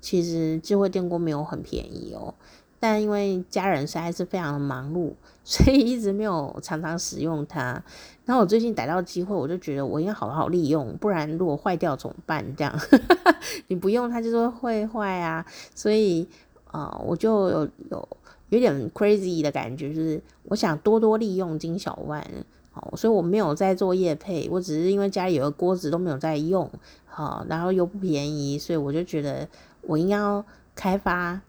[0.00, 2.34] 其实智慧电锅没有很便宜哦。
[2.82, 5.12] 但因为家人实在是非常的忙碌，
[5.44, 7.82] 所以一直没有常常使用它。
[8.24, 12.42] 然后我最近逮到机会，我就觉得我应该好好利用，不然如果坏掉怎么办？
[12.56, 12.74] 这样
[13.68, 15.44] 你不用它就是会坏啊。
[15.74, 16.26] 所以
[16.64, 18.08] 啊、呃，我就有有
[18.48, 22.26] 有点 crazy 的感觉，就是我想多多利用金小万。
[22.72, 26.70] 好，所以我没有在做业配，我只是因为家里有个锅子都没有在用，
[27.04, 29.46] 好，然后又不便宜，所以我就觉得
[29.82, 31.40] 我应该要开发。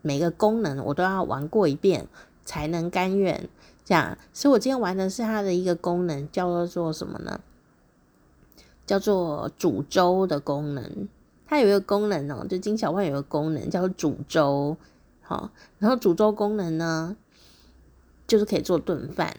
[0.00, 2.06] 每个功能我都要玩过一遍
[2.44, 3.48] 才能甘愿
[3.84, 7.40] 这样，所以我今天玩的是它的一个功能，叫做什么呢？
[8.86, 11.08] 叫做煮粥的功能。
[11.46, 14.76] 它有一个功能哦，就金小万有个功能叫做煮粥，
[15.20, 17.16] 好，然后煮粥功能呢，
[18.26, 19.36] 就是可以做炖饭，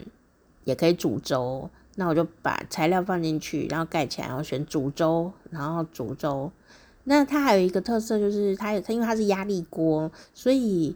[0.65, 1.69] 也可以煮粥。
[1.95, 6.51] 那我就把材料放进去，然后盖起来，然后选煮粥，然后煮粥。
[7.05, 10.95] 那它还有一个特色，就是它它因为它是压力锅，所以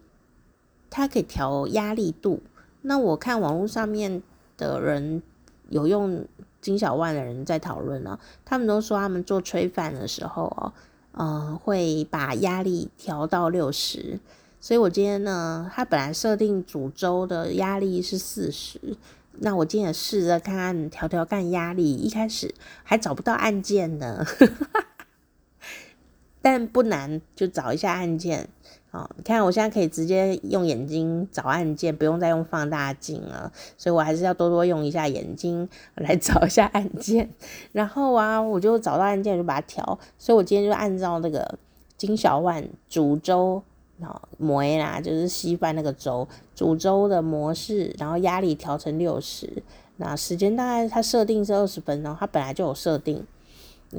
[0.90, 2.42] 它可以调压力度。
[2.82, 4.22] 那我看网络上面
[4.58, 5.24] 的人
[5.70, 6.26] 有用
[6.62, 10.74] 金小万的人在讨论呢，他们都说他们做炊饭的时候哦，
[11.14, 14.20] 嗯，会把压力调到六十。
[14.60, 18.80] 所以我今天呢，它本来设定煮粥的压力是四十，
[19.40, 24.26] 那我今天也试着看看调调看压力，一开始还找不到按键呢。
[26.44, 28.50] 但不难，就找一下按键。
[28.92, 33.52] 哦，你看我现在可以直接用眼睛找按键，不用再用放大镜了。
[33.76, 37.28] 所以我还是要多多用一下眼睛来找一下按键。
[37.72, 39.98] 然后啊，我就找到按键，就把它调。
[40.20, 41.58] 所以我今天就按照那个
[41.98, 43.64] 金小万煮粥，
[43.98, 49.64] 然后模啦，就是稀饭那个粥煮粥的模式，然后压力调成六十。
[49.98, 53.26] 那时间大概它设定是二十分钟，它本来就有设定，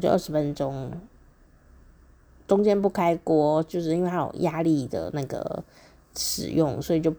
[0.00, 0.92] 就二十分钟。
[2.46, 5.64] 中间不开锅，就是因为它有压力的那个
[6.14, 7.14] 使用，所以就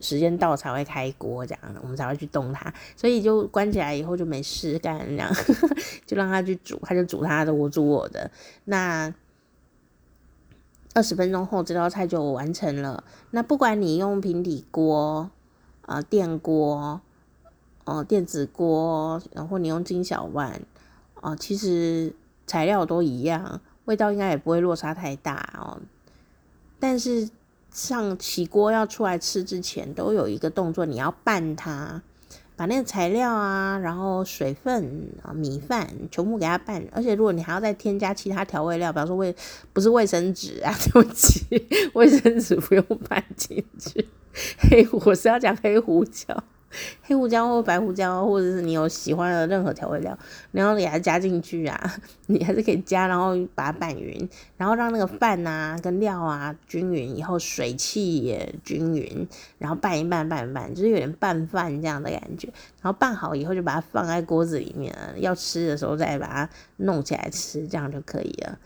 [0.00, 2.72] 时间到才会开锅，这样我们才会去动它。
[2.96, 5.30] 所以就关起来以后就没事干，这样
[6.04, 8.30] 就让它去煮，它就煮它的，我煮我的。
[8.64, 9.14] 那
[10.92, 13.02] 二十分钟后这道菜就完成了。
[13.30, 15.30] 那不管你用平底锅、
[15.82, 17.00] 啊电锅、
[17.84, 20.60] 哦电子锅，然后你用金小万，
[21.20, 22.12] 啊其实
[22.46, 23.60] 材料都一样。
[23.86, 25.80] 味道应该也不会落差太大哦，
[26.78, 27.28] 但是
[27.70, 32.02] 上起锅要出来吃之前，都有一个动作，你要拌它，
[32.56, 36.86] 把那个材料啊，然后水分啊、米饭全部给它拌。
[36.92, 39.34] 而且如果你还要再添加其他调味料，比方说卫
[39.72, 44.08] 不是卫生纸啊， 对不起，卫生纸不用拌进去。
[44.70, 46.44] 黑胡，我是要讲黑胡椒。
[47.02, 50.16] 黑胡椒或白胡椒，或者是你有喜欢的任何调味料，
[50.52, 51.94] 然后给它加进去啊，
[52.26, 59.26] 你还是可以加，然后把它拌匀，然后让那个饭啊跟料啊均匀，以后水汽也均匀，
[59.58, 62.48] 然后拌一拌拌一拌，就是有点拌饭这样的感觉。
[62.80, 68.58] 然后拌好以后就把它放在锅子里面，要吃的时候再把它弄起来吃，这样就可以了。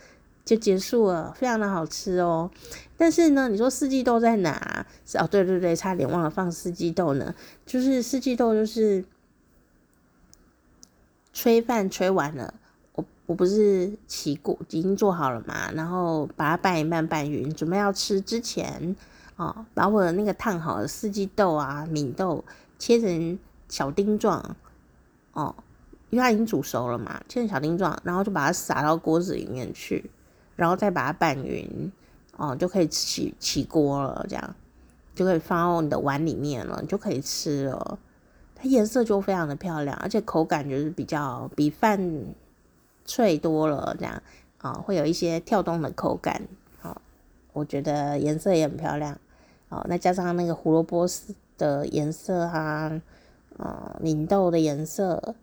[0.48, 2.50] 就结束了，非常的好吃哦。
[2.96, 4.86] 但是呢，你说四季豆在哪？
[5.04, 7.34] 是哦，对对对，差点忘了放四季豆呢。
[7.66, 9.04] 就是四季豆，就是
[11.34, 12.54] 炊饭炊完了，
[12.94, 18.96] 我我不是起锅已经做好了嘛，然后把它拌一拌拌匀，准备要吃之前
[19.36, 22.42] 哦，把我的那个烫好的四季豆啊、敏豆
[22.78, 23.38] 切成
[23.68, 24.56] 小丁状
[25.34, 25.54] 哦，
[26.08, 30.10] 因为它已经煮熟了嘛，切成小丁状，然后就把它撒到锅子里面去。
[30.58, 31.92] 然后再把它拌匀，
[32.36, 34.56] 哦，就可以起起锅了，这样
[35.14, 37.96] 就可以放到你的碗里面了，你就可以吃了。
[38.56, 42.24] 它颜色就非常的漂亮，而且口感就是比较比饭
[43.04, 44.20] 脆多了，这样
[44.58, 46.42] 啊、哦，会有一些跳动的口感。
[46.80, 46.96] 好、哦，
[47.52, 49.16] 我觉得颜色也很漂亮。
[49.68, 53.00] 哦，那加上那个胡萝卜丝的颜色啊，
[53.56, 55.34] 啊、哦，敏豆的颜色，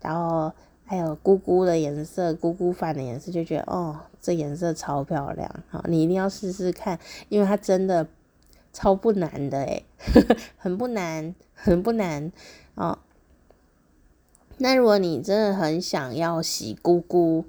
[0.00, 0.52] 然后。
[0.84, 6.98] 还有菇菇的颜色，菇菇饭的颜色，就觉得哦，这颜色超漂亮，好，你一定要试试看，
[7.28, 8.06] 因为它真的
[8.72, 9.84] 超不难的诶，
[10.56, 12.30] 很不难，很不难
[12.76, 13.00] 哦。
[14.58, 17.44] 那如果你真的很想要洗咕咕，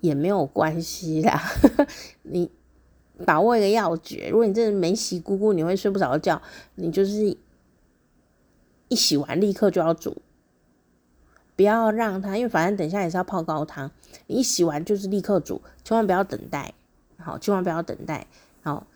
[0.00, 1.42] 也没有关系啦，
[2.24, 2.50] 你
[3.24, 6.42] 把握一个要诀，如果你真的没洗咕咕，你会睡不着觉，
[6.74, 7.34] 你就是
[8.88, 10.20] 一洗完立刻就要煮。
[11.58, 13.90] 不要让它，因为反正等一下也是要泡高汤，
[14.28, 16.72] 你一洗完就是立刻煮，千万不要等待，
[17.16, 18.28] 好，千万不要等待，
[18.62, 18.86] 好，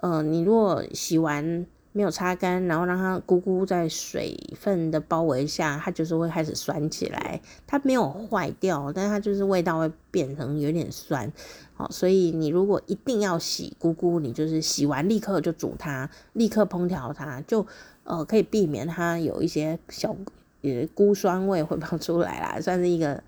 [0.00, 11.30] 呃，你如果洗完没有擦干，然后让它咕咕在水分的包围下，它就是会开始酸起来，它没有坏掉，但是它就是味道会变成有点酸，
[11.74, 17.66] 好，所以你如果一定要洗咕咕，你就是洗完立刻就煮它，立刻烹调它，就
[18.04, 20.16] 呃可以避免它有一些小。
[20.62, 23.22] 也菇酸味会跑出来啦， 算是一个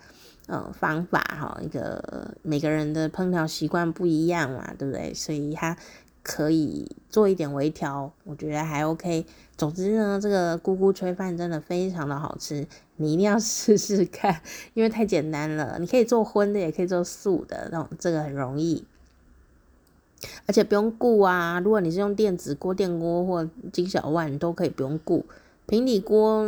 [0.47, 5.13] 呃方法哈，一个每个人的烹调习惯不一样嘛，对不对？
[5.13, 5.77] 所以它
[6.23, 9.27] 可以做一点微调，我觉得还 OK。
[9.57, 12.67] 总之呢，这个菇菇炊饭真的非常的好吃，
[12.97, 14.41] 你一定要试试看，
[14.75, 15.77] 因为太简单了。
[15.79, 18.85] 你可以做荤的，也可以做素的，那种这个很容易，
[20.47, 21.61] 而且不用顾啊。
[21.61, 25.25] 如果你是用电子锅、电锅或金小万，都可以不用顾
[25.67, 26.45] 平底锅。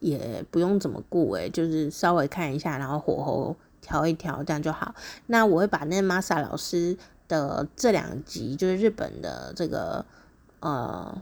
[0.00, 4.94] 也不用怎么顾诶，就是稍微看一下，然后火候调一调，这样就好。
[5.26, 6.96] 那我会把那 Masa 老师
[7.26, 10.04] 的这两集，就是日本的这个
[10.60, 11.20] 呃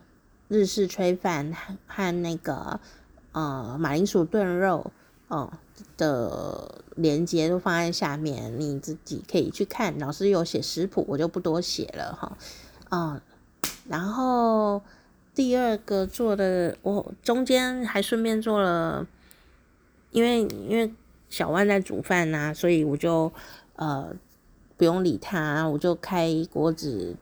[0.49, 1.53] 日式炊饭
[1.87, 2.79] 和那个
[3.33, 4.93] 呃马铃薯炖肉
[5.29, 5.53] 哦、
[5.97, 9.99] 的连接都放在下面，你自己可以去看。
[9.99, 12.39] 老师有写食谱，我就不多写了哈。
[12.91, 13.21] 嗯、
[13.89, 14.83] 然后。
[15.37, 19.07] 第二个做的，我中间还顺便做了，
[20.11, 20.91] 因为因为
[21.29, 23.31] 小万在煮饭呐、啊，所以我就
[23.75, 24.17] 呃
[24.79, 27.15] 不用理他，我就开锅子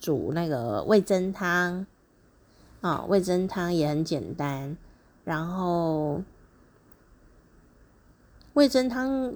[0.00, 1.86] 煮那个味噌汤
[2.80, 4.76] 啊，味噌汤也很简单。
[5.22, 6.22] 然后
[8.54, 9.32] 味噌汤，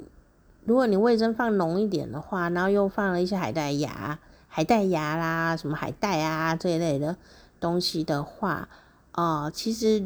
[0.64, 7.16] 如果你味噌放浓一点的话，然后又放了一些海带芽、海带芽啦，什么海带啊这一类的。
[7.60, 8.68] 东西的话，
[9.12, 10.04] 哦、其实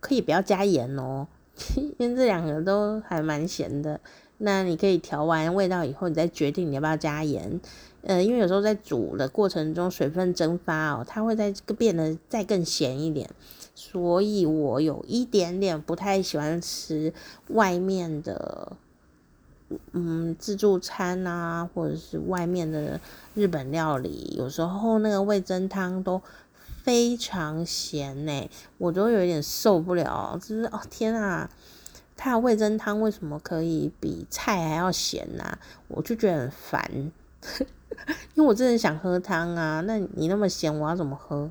[0.00, 1.26] 可以不要加盐哦，
[1.98, 4.00] 因为这两个都还蛮咸的。
[4.38, 7.60] 那你可以调完味道以后，你再决定你要不要加盐。
[8.02, 13.30] 呃，因为有时候在煮的过程中，水分蒸发哦，它会在变得再更咸一点。
[13.76, 17.14] 所以我有一点点不太喜欢吃
[17.48, 18.76] 外面的，
[19.92, 23.00] 嗯，自助餐啊，或者是外面的
[23.34, 26.20] 日本料理，有时候那个味增汤都。
[26.84, 30.38] 非常咸呢、我都有点受不了。
[30.40, 31.50] 就是哦天啊，
[32.14, 35.58] 它的味噌汤为什么可以比菜还要咸呢、
[35.88, 37.10] 我就觉得很烦，
[38.34, 39.80] 因为我真的想喝汤啊。
[39.80, 41.50] 那你那么咸，我要怎么喝？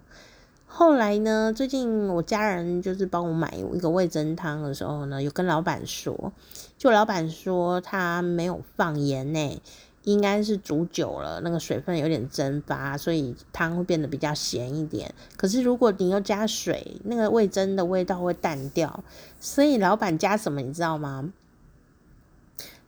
[0.67, 6.31] 后来呢，最近我家人就是帮我买一个味噌汤的时候呢，有跟老板说，
[6.77, 9.61] 就老板说他没有放盐呢、
[10.03, 15.13] 应该是煮久了，那个水分有点蒸发，所以汤会变得比较咸一点。
[15.37, 19.03] 可是如果你又加水，那个味噌的味道会淡掉。
[19.39, 21.31] 所以老板加什么你知道吗？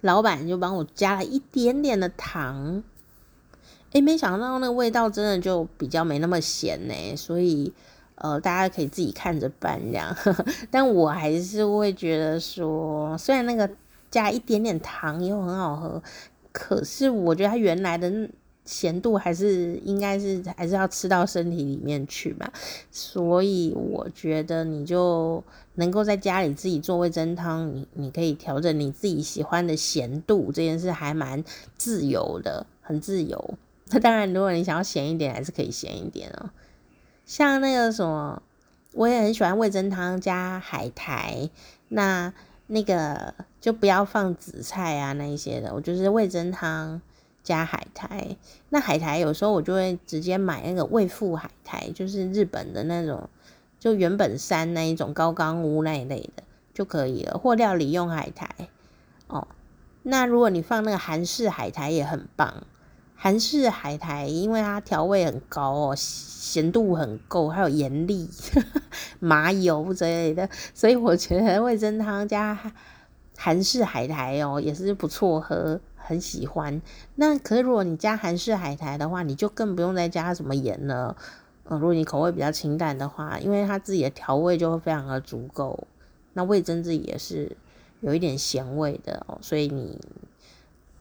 [0.02, 2.84] 老板就帮我加了一点点的糖。
[3.94, 7.16] 诶，没想到那个味道真的就比较没那么咸呢。
[7.16, 7.74] 所以
[8.16, 10.14] 呃，大家可以自己看着办这样。
[10.70, 13.70] 但我还是会觉得说，虽然那个
[14.12, 16.04] 加一点点糖又很好喝。
[16.58, 18.30] 可是我觉得它原来的
[18.64, 22.50] 咸度还是应该是还是要吃到身体里面去吧，
[22.90, 25.44] 所以我觉得你就
[25.74, 31.44] 能够在家里自己做味噌汤，你你可以调整你自己喜欢的咸度，这件事还蛮
[31.78, 33.56] 自由的，很自由。
[33.90, 36.52] 那当然，如果你想要咸一点，还是可以咸一点哦。
[37.26, 38.42] 像那个什么，
[38.94, 41.50] 我也很喜欢味噌汤加海苔，
[41.90, 42.34] 那。
[42.68, 47.02] 那个就不要放紫菜啊，那一些的，我就是味噌汤
[47.44, 48.36] 加海苔。
[48.70, 53.30] 那海苔有时候我就会直接买那个味富海苔，就是日本的那种，
[53.80, 56.44] 就原本山那一种高冈屋那一类的
[56.74, 58.50] 就可以了，或料理用海苔。
[59.28, 59.48] 哦，
[60.04, 62.64] 那如果你放那个韩式海苔也很棒。
[63.26, 68.30] 韩式海苔，因为它调味很高哦，咸度很够，还有盐粒、
[69.18, 72.72] 麻油之类的，所以我觉得味噌汤加
[73.36, 76.80] 韩式海苔哦也是不错喝，很喜欢。
[77.16, 81.18] 那可是如果你加韩式海苔的话，你就更不用再加什么盐了。
[81.64, 85.88] 呃，如果你口味比较清淡的话，因为它自己的调味就会非常的足够。
[86.34, 87.58] 那味噌自己也是
[88.02, 90.00] 有一点咸味的哦，所以你。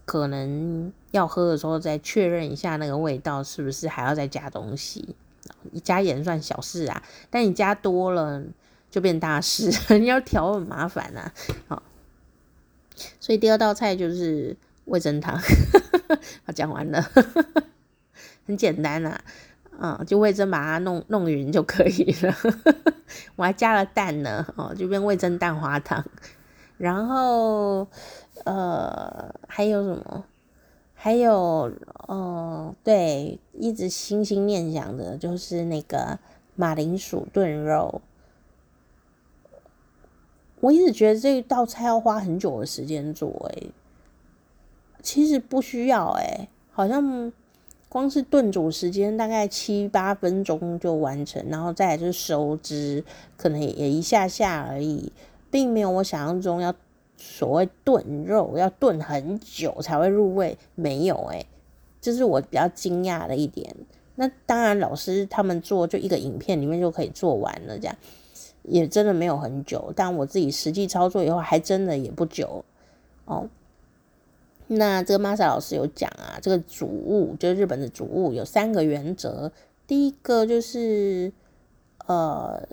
[0.04, 5.16] 可能要喝的时候再确认一下那个味道是不是还要再加东西，
[5.72, 8.42] 你加盐算小事啊，但你加多了
[8.90, 11.32] 就变大事， 你要调很麻烦呐。
[11.68, 11.82] 好，
[13.18, 15.38] 所以第二道菜就是味噌汤，
[16.44, 17.02] 好，讲完了，
[18.46, 19.20] 很简单啊，
[19.80, 22.36] 嗯，就味噌把它弄弄匀就可以了，
[23.36, 26.04] 我还加了蛋呢，哦，就变味噌蛋花汤，
[26.76, 27.88] 然后。
[28.44, 30.24] 呃，还有什么？
[30.96, 31.70] 还有，
[32.08, 36.18] 呃，对，一直心心念想的就是那个
[36.54, 38.00] 马铃薯炖肉。
[40.60, 43.70] 我一直觉得这一道菜要花很久的时间做，诶，
[45.02, 47.30] 其实不需要，诶，好像
[47.90, 53.04] 光是炖煮时间大概七八分钟就完成，然后再来就是收汁，
[53.36, 55.12] 可能也一下下而已，
[55.50, 56.74] 并没有我想象中要。
[57.26, 61.46] 所谓炖肉要炖很久才会入味，没有诶、
[62.00, 63.74] 这是我比较惊讶的一点。
[64.16, 67.96] 那当然，老师他们做就一个影片里面就可以做完了，这样
[68.62, 69.90] 也真的没有很久。
[69.96, 72.62] 但我自己实际操作以后，还真的也不久
[73.24, 73.48] 哦。
[74.66, 79.50] 那这个 Masa 老师有讲啊，这个煮物就日本的煮物有三个原则，
[79.86, 81.32] 第一个就是
[82.06, 82.68] 呃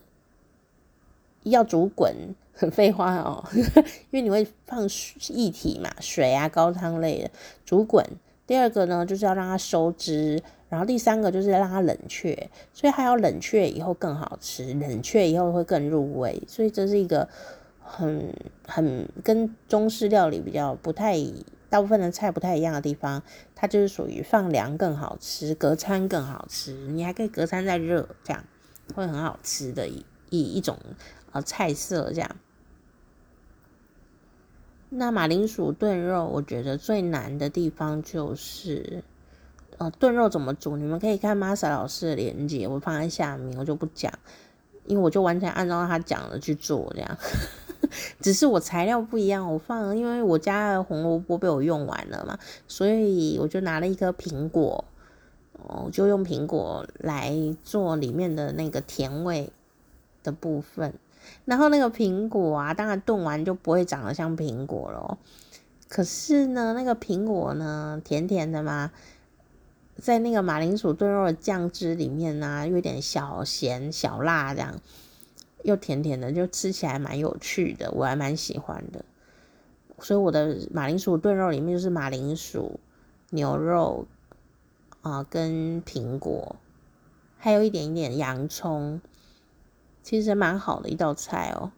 [1.44, 2.36] 要煮滚。
[2.62, 4.88] 很废话哦，因为你会放
[5.30, 7.32] 液体嘛，水啊、高汤类的
[7.66, 8.06] 煮滚。
[8.46, 10.40] 第二个呢，就是要让它收汁，
[10.70, 16.40] 然后第三个就是让它冷却，所以它要冷却以后更好吃，冷却以后会更入味。
[16.48, 17.28] 所以这是一个
[17.80, 18.32] 很
[18.68, 21.18] 很跟中式料理比较不太，
[21.68, 23.24] 大部分的菜不太一样的地方，
[23.56, 28.44] 它就是属于放凉更好吃，隔餐更好吃，你还可以隔餐再热，这样
[28.94, 30.78] 会很好吃的一一一种
[31.32, 32.30] 呃菜色这样。
[34.94, 39.02] 那马铃薯炖肉，我觉得最难的地方就是，
[39.78, 40.76] 呃，炖肉怎么煮？
[40.76, 44.12] 你们可以看 Masa 老师的链接，我放在下面，我就不讲，
[44.86, 47.18] 因为我就完全按照他讲的去做，这样。
[48.20, 52.38] 只是我材料不一样，我放，因为我家的红萝卜被我用完了嘛，
[52.68, 54.84] 所以我就拿了一颗苹果，
[55.54, 57.34] 哦，就用苹果来
[57.64, 59.54] 做里面的那个甜味
[60.22, 60.94] 的部分。
[61.46, 65.18] 然后那个苹果啊，当然炖完就不会长得像苹果咯。
[65.88, 68.92] 可是呢，那个苹果呢，甜甜的嘛，
[69.98, 74.80] 在那个马铃薯炖肉的酱汁里面呢、啊，有点小咸小辣这样，
[75.64, 79.04] 又甜甜的，就吃起来蛮有趣的，我还蛮喜欢的。
[80.00, 82.80] 所以我的马铃薯炖肉里面就是马铃薯、
[83.30, 84.08] 牛肉
[85.02, 86.56] 啊、跟苹果，
[87.38, 89.02] 还有一点一点洋葱。
[90.04, 91.72] 其实蛮好的一道菜哦，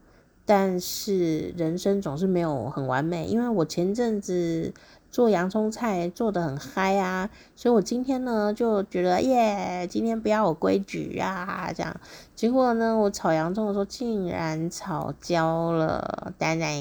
[0.45, 3.26] 但是人生总是没有很完美。
[3.26, 4.74] 因为我前阵子
[5.11, 11.95] 做洋葱菜做得很嗨啊，所以我今天呢就觉得耶，今天不要有规矩啊，这样。
[12.36, 16.71] 结果呢，我炒洋葱的时候竟然炒焦了，当然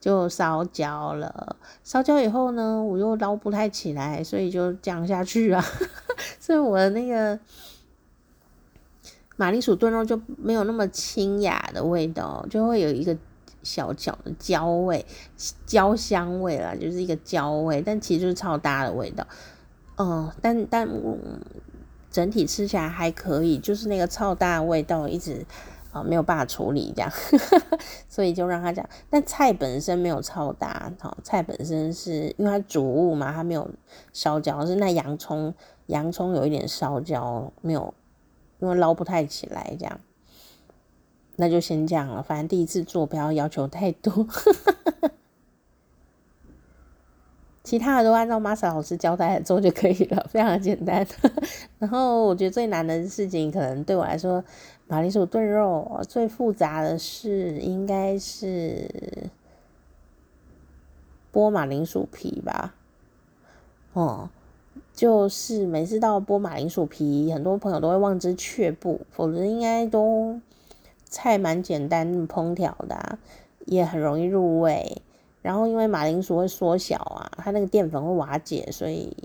[0.00, 1.56] 就烧焦了。
[1.84, 5.64] 烧焦以后呢，我又捞不太起来，所以就降下去啊。
[6.40, 7.38] 所以我那个
[9.42, 13.18] 马铃薯炖肉就没有那么清雅的味道，就会有一个
[13.64, 15.04] 小小的焦味、
[15.66, 19.26] 焦香味啦，就是一个焦味，但其实就是超搭的味道。
[19.98, 20.88] 嗯，但但
[22.08, 25.44] 整体吃起来还可以，就是那个超搭的味道一直
[25.90, 27.10] 啊没有办法处理这样，
[28.08, 28.88] 所以就让它这样。
[29.10, 33.68] 但菜本身没有超大，好，菜本身是因为它煮物嘛，它没有
[34.12, 35.52] 烧焦，是那洋葱。
[35.86, 37.92] 洋葱有一点烧焦，没有，
[38.62, 40.00] 因为捞不太起来，这样，
[41.34, 42.22] 那就先这样了。
[42.22, 44.24] 反正第一次做，不要要求太多，
[47.64, 51.04] 其他的都按照 Masa 老师交代做就可以了，非常简单。
[51.80, 54.44] 然后我觉得最难的事情，可能对我来说，
[54.86, 58.88] 马铃薯炖肉最复杂的是应该是
[61.32, 62.76] 剥马铃薯皮吧，
[63.94, 64.30] 哦。
[64.94, 70.40] 就是每次到剥马铃薯皮，很多朋友都会望之却步，否则应该都
[71.04, 73.18] 菜蛮简单烹调的，
[73.64, 75.02] 也很容易入味。
[75.40, 79.16] 然后因为马铃薯会缩小啊，它那个淀粉会瓦解，所以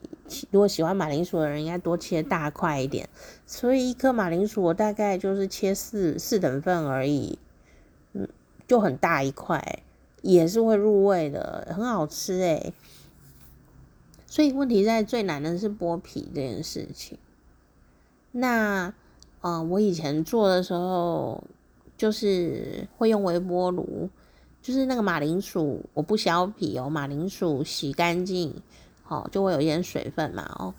[0.50, 3.08] 如果喜欢马铃薯的人，应该多切大块一点。
[3.46, 7.38] 所以一颗马铃薯我大概就是切四四等份而已，
[8.14, 8.28] 嗯，
[8.68, 9.84] 就很大一块，
[10.24, 12.74] 也是会入味的，很好吃诶。
[14.30, 17.18] 所以问题在最难的是剥皮这件事情。
[18.34, 18.94] 那，
[19.40, 21.42] 呃，我以前做的时候，
[21.98, 24.10] 就是会用微波炉，
[24.62, 28.62] 就是那个马铃薯，我不削皮哦，马铃薯洗干净，
[29.02, 30.74] 好，就会有一点水分嘛，哦，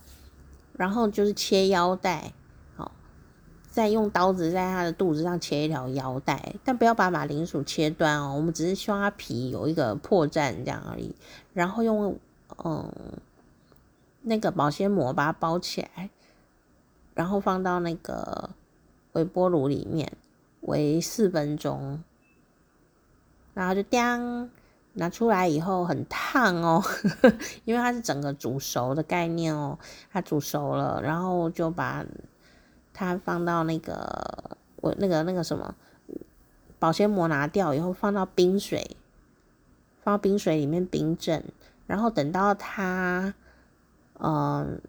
[0.74, 2.34] 然后就是切腰带，
[2.76, 2.92] 好，
[3.70, 11.14] 再用刀子在它的肚子上切一条腰带，但不要把马铃薯切断哦，我们只是希望它皮有一个破绽这样而已，
[11.54, 12.16] 然后用，
[12.62, 12.92] 嗯。
[14.28, 16.10] 那个保鲜膜把它包起来，
[17.14, 18.50] 然后放到那个
[19.12, 20.12] 微波炉里面，
[20.60, 22.04] 围四分钟，
[23.54, 24.50] 然后就叮，
[24.92, 26.84] 拿出来以后很烫哦，
[27.64, 29.78] 因为它是整个煮熟的概念哦，
[30.12, 32.04] 它煮熟了，然后就把
[32.92, 35.74] 它放到那个我那个那个什么
[36.78, 38.96] 保鲜膜拿掉以后，放到冰水，
[40.02, 41.42] 放到冰水里面冰镇，
[41.86, 43.34] 然后等到它。
[44.20, 44.80] 嗯，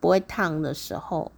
[0.00, 1.30] 不会烫的时候，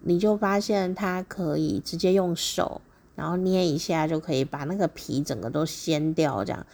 [0.00, 2.80] 你就发现它可以直接用手，
[3.14, 6.66] 然后捏一下就可以把那个皮整个都掀掉，这样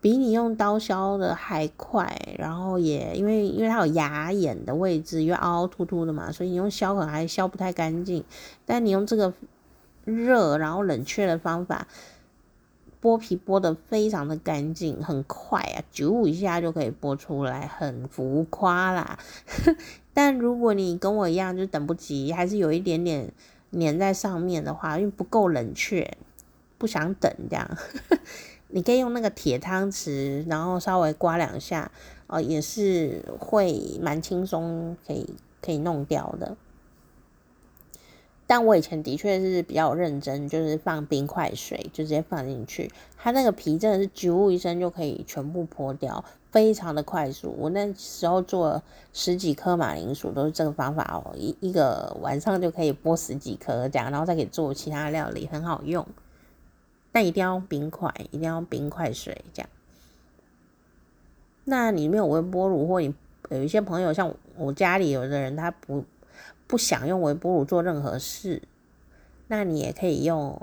[0.00, 2.34] 比你用刀削的还快。
[2.36, 8.24] 然后也因为因为它有牙眼的位置，因为凹凹凸凸的嘛，所以你用削可能还削不太干净。
[8.66, 9.32] 但你用这个
[10.04, 11.86] 热然后冷却的方法。
[13.02, 19.18] 剥皮剥的非常的干净，很快啊，九五一下就可以剥出来，很浮夸啦。
[20.14, 23.32] 但如果你跟我一样，就等不及，还是有一点点
[23.72, 26.16] 粘在上面的话，因为不够冷却，
[26.78, 27.68] 不想等这样，
[28.68, 31.90] 你可以用那个铁汤匙，然后稍微刮两下，
[32.28, 35.28] 哦，也是会蛮轻松，可以
[35.60, 36.56] 可以弄掉的。
[38.54, 47.56] 但我以前的确是比较认真，就是放冰块水，就直接放进去，它那个皮真的是啾一声就可以全部剥掉，非常的快速。
[47.58, 48.82] 我那时候做
[49.14, 56.06] 十几颗马铃薯都是这个方法哦，一一个晚上就可以剥十几颗这样，然后再给做其他料理，很好用。
[57.10, 59.70] 但一定要用冰块，一定要用冰块水这样。
[61.64, 63.14] 那你没有微波炉，或你
[63.48, 66.04] 有一些朋友像我家里有的人他不。
[66.72, 68.62] 不想用微波炉做任何事，
[69.46, 70.58] 那你也可以用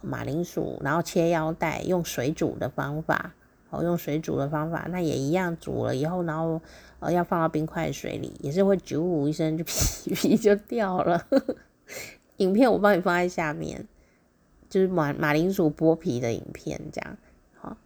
[0.00, 3.34] 马铃薯，然后切腰带，用水煮的方法，
[3.68, 6.62] 哦，用水煮的方法，那也一样煮了以后，然后
[7.00, 11.26] 呃要放到冰块水里，也是会啾呼一声就 皮皮就掉了。
[12.38, 13.86] 影片我帮你放在下面，
[14.70, 17.18] 就是马马铃薯剥皮的影片，这样
[17.60, 17.76] 好。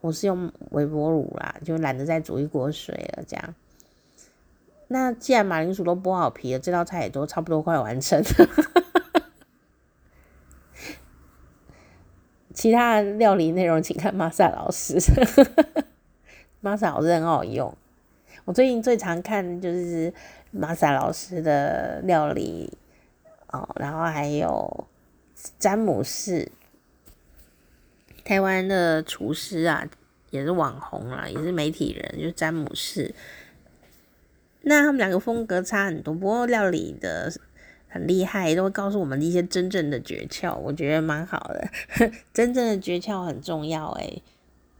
[0.00, 3.54] 我是用微波炉啦，就懒得再煮一锅水了，这样。
[4.88, 8.24] 那既然马铃薯都剥好皮了，这道菜也都差不多快完成了。
[12.54, 14.98] 其他料理内容请看玛莎老师，
[16.60, 17.76] 玛莎老师很好用。
[18.46, 20.12] 我最近最常看就是
[20.50, 22.76] 玛莎老师的料理
[23.48, 24.88] 哦，然后还有
[25.58, 26.50] 詹姆士，
[28.24, 29.86] 台湾的厨师啊，
[30.30, 33.14] 也是网红啊，也是媒体人，就詹姆士。
[34.62, 37.32] 那他们两个风格差很多，不过料理的
[37.88, 41.70] 很厉害，都会告诉我们一些真正的诀窍，我觉得蛮好的。
[42.34, 44.22] 真正的诀窍很重要诶，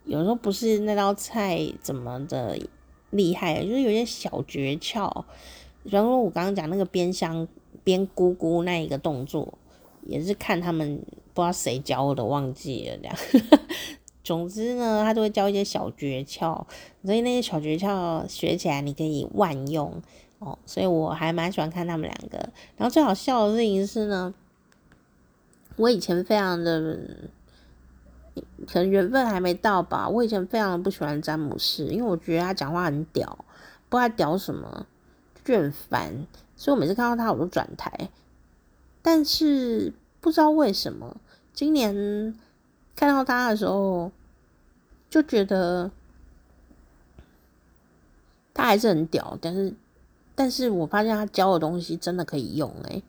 [0.04, 2.58] 有时候不是那道菜怎么的
[3.10, 5.24] 厉害，就是有些小诀窍。
[5.84, 7.48] 比方说，我刚刚讲那个煸香
[7.84, 9.56] 煸咕咕那一个动作，
[10.02, 11.00] 也是看他们
[11.32, 13.16] 不知道谁教我的，忘记了这样。
[14.28, 16.66] 总之呢，他都会教一些小诀窍，
[17.02, 20.02] 所以那些小诀窍学起来你可以万用。
[20.38, 22.38] 哦，所以我还蛮喜欢看他们两个。
[22.76, 24.34] 然后最好笑的事情是呢，
[25.76, 27.00] 我以前非常的，
[28.66, 30.06] 可能缘分还没到吧。
[30.06, 33.26] 我以前非常的不喜欢詹姆斯，因为我觉得他讲话很屌，
[33.88, 34.86] 不知道他屌什么，
[35.42, 36.26] 就很烦。
[36.54, 38.10] 所以我每次看到他，我都转台。
[39.00, 41.16] 但是不知道为什么，
[41.54, 42.36] 今年
[42.94, 44.12] 看到他的时候，
[45.10, 45.90] 就觉得
[48.54, 49.74] 他还是很屌，但是。
[50.40, 53.02] 但是我发现他教的东西真的可以用，诶，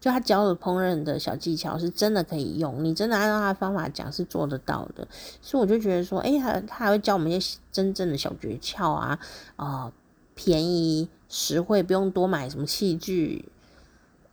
[0.00, 5.08] 就他教的烹饪的小技巧是真的可以用，你真的按照他的方法讲是做得到的，
[5.42, 9.18] 所以我就觉得说，诶，他他还会教我们一些真正的小诀窍啊，
[9.56, 9.92] 啊、
[10.36, 13.44] 便宜实惠，不用多买什么器具，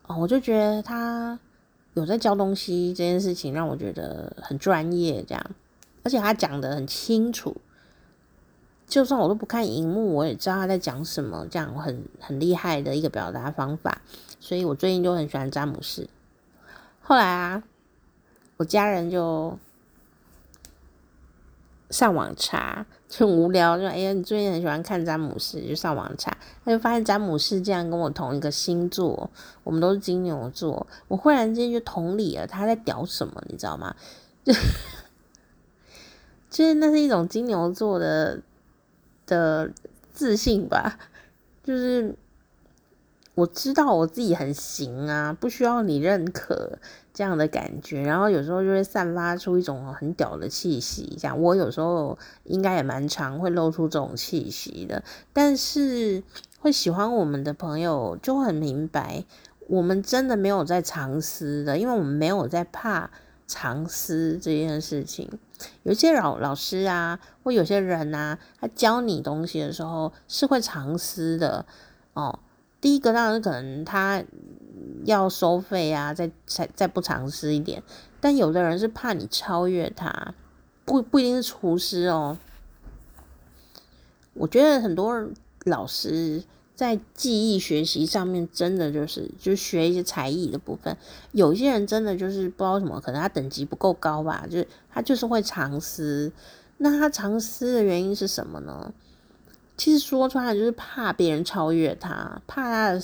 [0.05, 1.39] 哦，我就觉得他
[1.95, 5.43] 有在教东西这件事情让我觉得很专业，这样，
[6.03, 7.57] 而且他讲得很清楚。
[8.87, 14.01] 就算我都不看荧幕，我也知道他在讲什么，这样很很厉害的一个表达方法。
[14.39, 16.09] 所以我最近就很喜欢詹姆士。
[17.01, 17.63] 后来啊，
[18.57, 19.57] 我家人就
[21.89, 26.35] 上网查，就很无聊，就哎呀，你最近很喜欢看詹姆士，就上网查，
[26.65, 29.29] 他就发现詹姆士竟然跟我同一个星座，
[29.63, 30.85] 我们都是金牛座。
[31.07, 33.95] 我忽然间就同理了，他在屌什么，你知道吗？
[34.43, 34.51] 就
[36.51, 38.39] 就是那是一种金牛座的。
[39.27, 39.71] 的
[40.11, 40.99] 自信吧，
[41.63, 42.13] 就是
[43.33, 46.77] 我知道我自己很行啊，不需要你认可
[47.13, 48.01] 这样的感觉。
[48.01, 55.01] 然后有时候就会散发出一种很屌的气息，这样我有时候应该也蛮常会露出这种气息的。
[55.31, 56.21] 但是
[56.59, 59.23] 会喜欢我们的朋友就很明白，
[59.69, 63.09] 我们真的没有在藏私的，因为我们没有在怕
[63.47, 65.29] 藏私这件事情。
[65.83, 71.65] 有些老老师啊，或有些人啊，他教你东西的时候是会藏私的
[72.13, 72.39] 哦。
[72.79, 74.23] 第一个当然是可能他
[75.05, 77.81] 要收费啊，再再再不藏私一点。
[78.19, 80.33] 但有的人是怕你超越他，
[80.85, 82.37] 不不一定是厨师哦。
[84.33, 85.27] 我觉得很多
[85.65, 86.43] 老师。
[86.81, 90.97] 在技艺学习上面，真的就是就学一些才艺的部分。
[91.31, 96.33] 有些人真的就是不知道什么，可能他等级不够高吧，就是他就是会藏私。
[96.77, 98.91] 那他藏私的原因是什么呢？
[99.77, 103.01] 其实说出来就是怕别人超越他，怕他的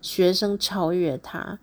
[0.00, 1.58] 学生超越他。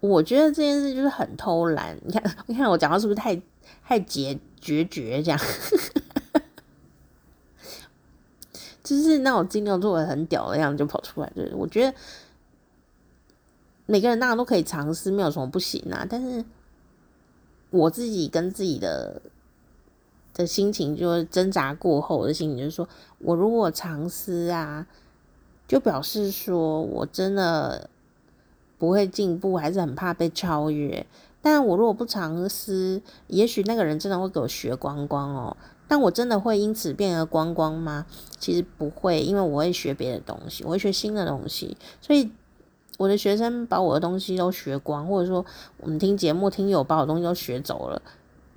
[0.00, 1.94] 我觉得这件事就是很偷懒。
[2.06, 3.38] 你看，你看我讲话是不是太
[3.86, 5.38] 太决决绝这样？
[8.88, 11.94] 就是那种金牛座很屌的样子就跑出来，就是我觉得
[13.84, 16.06] 每个人当然都可以尝试，没有什么不行啊。
[16.08, 16.42] 但是
[17.68, 19.20] 我自己跟自己的
[20.32, 24.86] 的心情，就是挣扎过后我的心情，就是说我如果尝试啊，
[25.66, 27.90] 就表示说我真的
[28.78, 31.06] 不会进步，还是很怕被超越。
[31.42, 35.56] 但我如果不尝试，也许那个人真的会给我学光光哦。
[35.88, 38.06] 但我真的会因此变得光光吗？
[38.38, 41.76] 其实不会，因为我会学别的东西，我会学新的东西。
[42.00, 42.30] 所以
[42.98, 45.44] 我的学生把我的东西都学光，或者说
[45.78, 48.02] 我们听节目听友把我东西都学走了，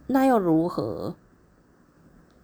[0.08, 1.16] 那又如何？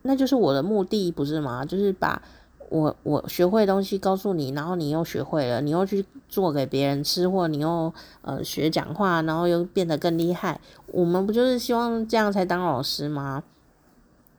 [0.03, 1.65] 那就是我的目的，不是吗？
[1.65, 2.21] 就是把
[2.69, 10.61] 我我学会的东西告诉你，然后你又学会了，你又去做给别人吃，或你又呃学讲话，然后又变得更厉害。
[10.87, 13.43] 我们不就是希望这样才当老师吗？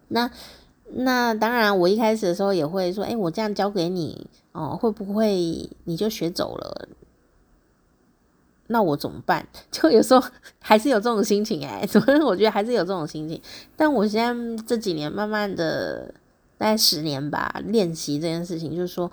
[0.09, 0.31] 那
[0.91, 6.89] 那当然，我一开始的时候也会说，哎，我这样教给你哦，会不会你就学走了？
[8.69, 9.47] 那我怎么办？
[9.71, 10.27] 就有时候
[10.61, 13.41] 还是有这种心情哎， 所以我觉得还是有这种心情。
[13.77, 16.15] 但我现在这几年慢慢的，
[16.57, 19.11] 大概十年吧，练习这件事情，就是说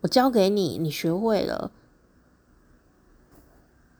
[0.00, 1.70] 我教给你，你学会了，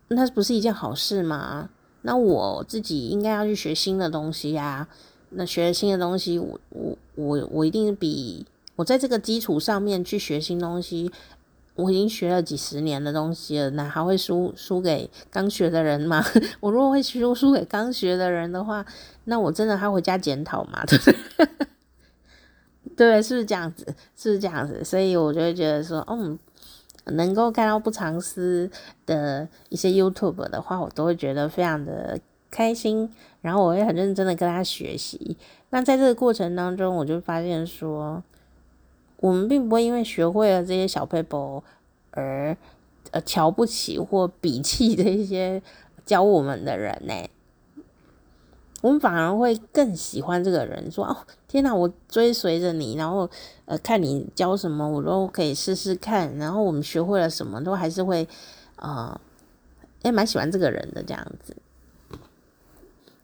[0.08, 1.70] 那不是一件好事吗？
[2.02, 4.88] 那我自己应该要去学新的东西呀。
[5.30, 11.10] 那学新的东西，我我我我一定比我在这个基础上面去学新东西，
[11.74, 16.24] 我已经学了几十年的东西了，那还会输输给刚学的人吗？
[16.60, 18.84] 我如果会输输给刚学的人的话，
[19.24, 20.84] 那我真的还回家检讨嘛？
[20.86, 21.04] 对不
[21.36, 21.48] 对？
[22.96, 23.84] 对，是不是这样子？
[24.16, 24.82] 是不是这样子？
[24.82, 26.38] 所以我就会觉得说，嗯
[27.12, 28.70] 能够看到不藏私
[29.06, 32.20] 的一些 YouTube 的话，我都会觉得非常的
[32.50, 33.10] 开心，
[33.40, 35.36] 然后我会很认真的跟他学习。
[35.70, 38.22] 那在这个过程当中，我就发现说，
[39.18, 41.62] 我们并不会因为学会了这些小撇步
[42.12, 42.56] 而
[43.10, 45.62] 呃瞧不起或鄙弃这些
[46.04, 47.14] 教我们的人呢。
[48.80, 51.16] 我们反而会更喜欢这个人，说：“哦，
[51.48, 53.28] 天哪，我追随着你，然后
[53.64, 56.36] 呃，看你教什么，我都可以试试看。
[56.36, 58.28] 然后我们学会了什么，都还是会
[58.76, 59.20] 呃，
[60.02, 61.56] 也蛮喜欢这个人的这样子。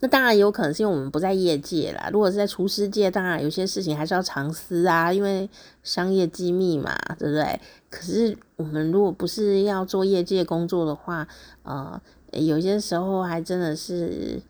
[0.04, 2.10] 那当然有可能是因为我们不在业界啦。
[2.12, 5.48] 如果是在厨师界，当然有些事情还是要藏私啊，因为
[5.82, 7.58] 商业机密嘛，对不对？
[7.88, 11.26] 可是我们如果不是要做业界工作的话，
[11.62, 11.98] 呃，
[12.32, 14.42] 有些时候还真的是。”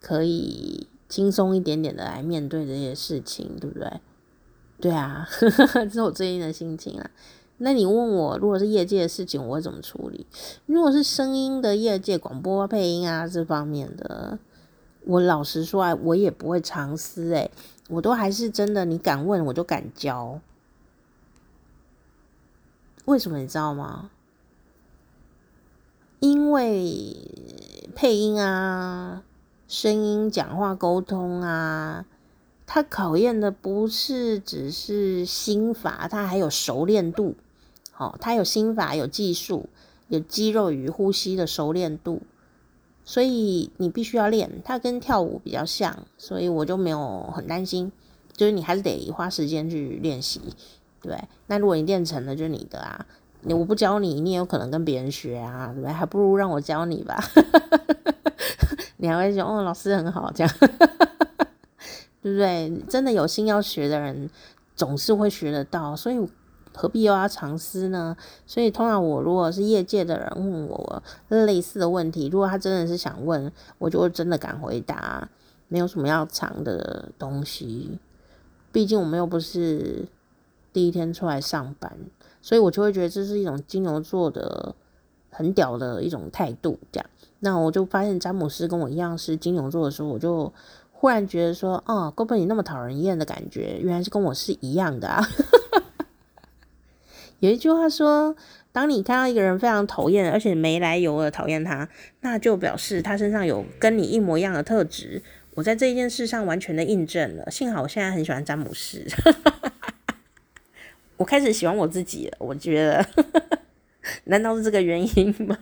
[0.00, 4.00] 可以轻松一点点的来面对这些事情，对不对？
[4.80, 7.10] 对啊，呵呵，这是我最近的心情啊。
[7.56, 10.24] 那你问我，如果是业界的事情，我会怎么处理？
[10.66, 14.38] 如果是声音的业界，广播配音啊这方面的，
[15.08, 17.50] 我老实说啊，我也不会藏私诶，
[17.88, 20.38] 我都还是真的，你敢问我就敢教。
[23.06, 24.10] 为什么你知道吗？
[26.20, 27.16] 因为
[27.94, 29.22] 配音啊。
[29.66, 32.06] 声音、讲话、沟通啊，
[32.64, 37.34] 它考验的不是只是心法，它还有熟练度。
[37.98, 39.68] 哦，它有心法，有技术，
[40.08, 42.22] 有肌肉与呼吸的熟练度，
[43.08, 44.60] 所以你必须要练。
[44.62, 47.90] 它跟跳舞比较像，所以我就没有很担心。
[48.36, 50.42] 就是你还是得花时间去练习，
[51.00, 51.18] 对。
[51.46, 53.06] 那如果你练成了，就是你的啊。
[53.40, 55.90] 你我不教你，你也有可能跟别人学啊，对不对？
[55.90, 57.18] 还不如让我教你吧。
[58.98, 60.54] 你还会说哦，老师很好，这样，
[62.20, 62.70] 对不对？
[62.90, 64.28] 真的有心要学的人，
[64.76, 66.18] 总是会学得到，所以
[66.78, 68.16] 何必又要藏私呢？
[68.46, 75.28] 所以通常我如果是业界的人问我类似的问题，如果他真的是想问，我就会真的敢回答，
[75.66, 77.98] 没有什么要藏的东西。
[78.70, 80.06] 毕竟我们又不是
[80.72, 81.92] 第一天出来上班，
[82.40, 84.72] 所以我就会觉得这是一种金牛座的
[85.30, 87.10] 很屌的一种态度，这样。
[87.40, 90.52] 那我就发现詹姆斯跟我一样是金牛座的时候，我就
[90.92, 95.20] 忽然觉得说，哦，哥本你那么讨人厌的感觉，原来是跟我是一样的啊。
[97.40, 98.34] 有一句话说，
[98.72, 101.88] 当你看到一个人非常讨厌，而且没来由的讨厌他，
[102.20, 105.22] 那就表示他身上有跟你一模一样的特质。
[105.54, 107.50] 我在这一件事上完全的印证了。
[107.50, 109.04] 幸好我现在很喜欢詹姆斯，
[111.16, 112.36] 我开始喜欢我自己了。
[112.38, 113.06] 我觉得，
[114.24, 115.56] 难道是这个原因吗？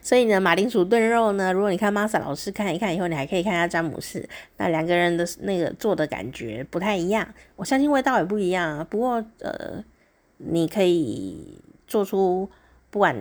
[0.00, 8.86] 所以呢，马铃薯炖肉呢，如果你看 Masa 老师看一看以后，你还可以看一下詹姆斯，那两个人的那个做的感觉不太一样，我相信味道也不一样。
[8.88, 9.84] 不过呃，
[10.38, 12.48] 你可以做出
[12.90, 13.16] 不管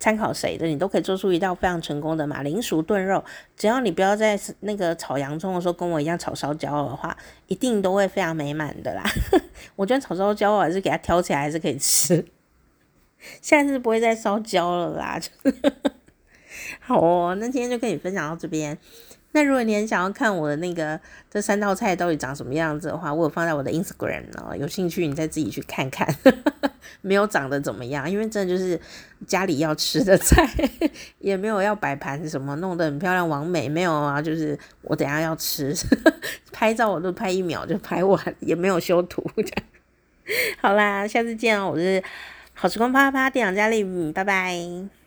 [0.00, 3.24] 参考谁的，你都可以做出一道非常成功的马铃薯炖肉。
[3.56, 7.16] 只要你不要在那个炒洋葱的时候跟我一样炒烧焦的话，
[7.48, 9.02] 一定都会非常美满的啦。
[9.74, 12.24] 我觉得炒烧焦还是给它挑起来还是可以吃，
[13.40, 15.20] 下次不会再烧焦了啦。
[16.80, 18.76] 好哦，那今天就跟你分享到这边。
[19.32, 20.98] 那如果你很想要看我的那个
[21.30, 26.08] 这三道菜到底长什么样子的话，我有放在我的 Instagram 哦，有兴趣你再自己去看看。
[27.02, 28.80] 没有长得怎么样，因为真的就是
[29.26, 30.48] 家里要吃的菜，
[31.18, 35.74] 也没有要摆盘什么弄得很漂亮完美，没有啊，就是我等下要吃，
[36.50, 39.52] 拍照我都拍一秒就拍完，也没有修图这样。
[40.60, 42.02] 好啦，下次见哦，我是
[42.60, 44.97] 好时光啪啪啪店长佳丽，拜拜。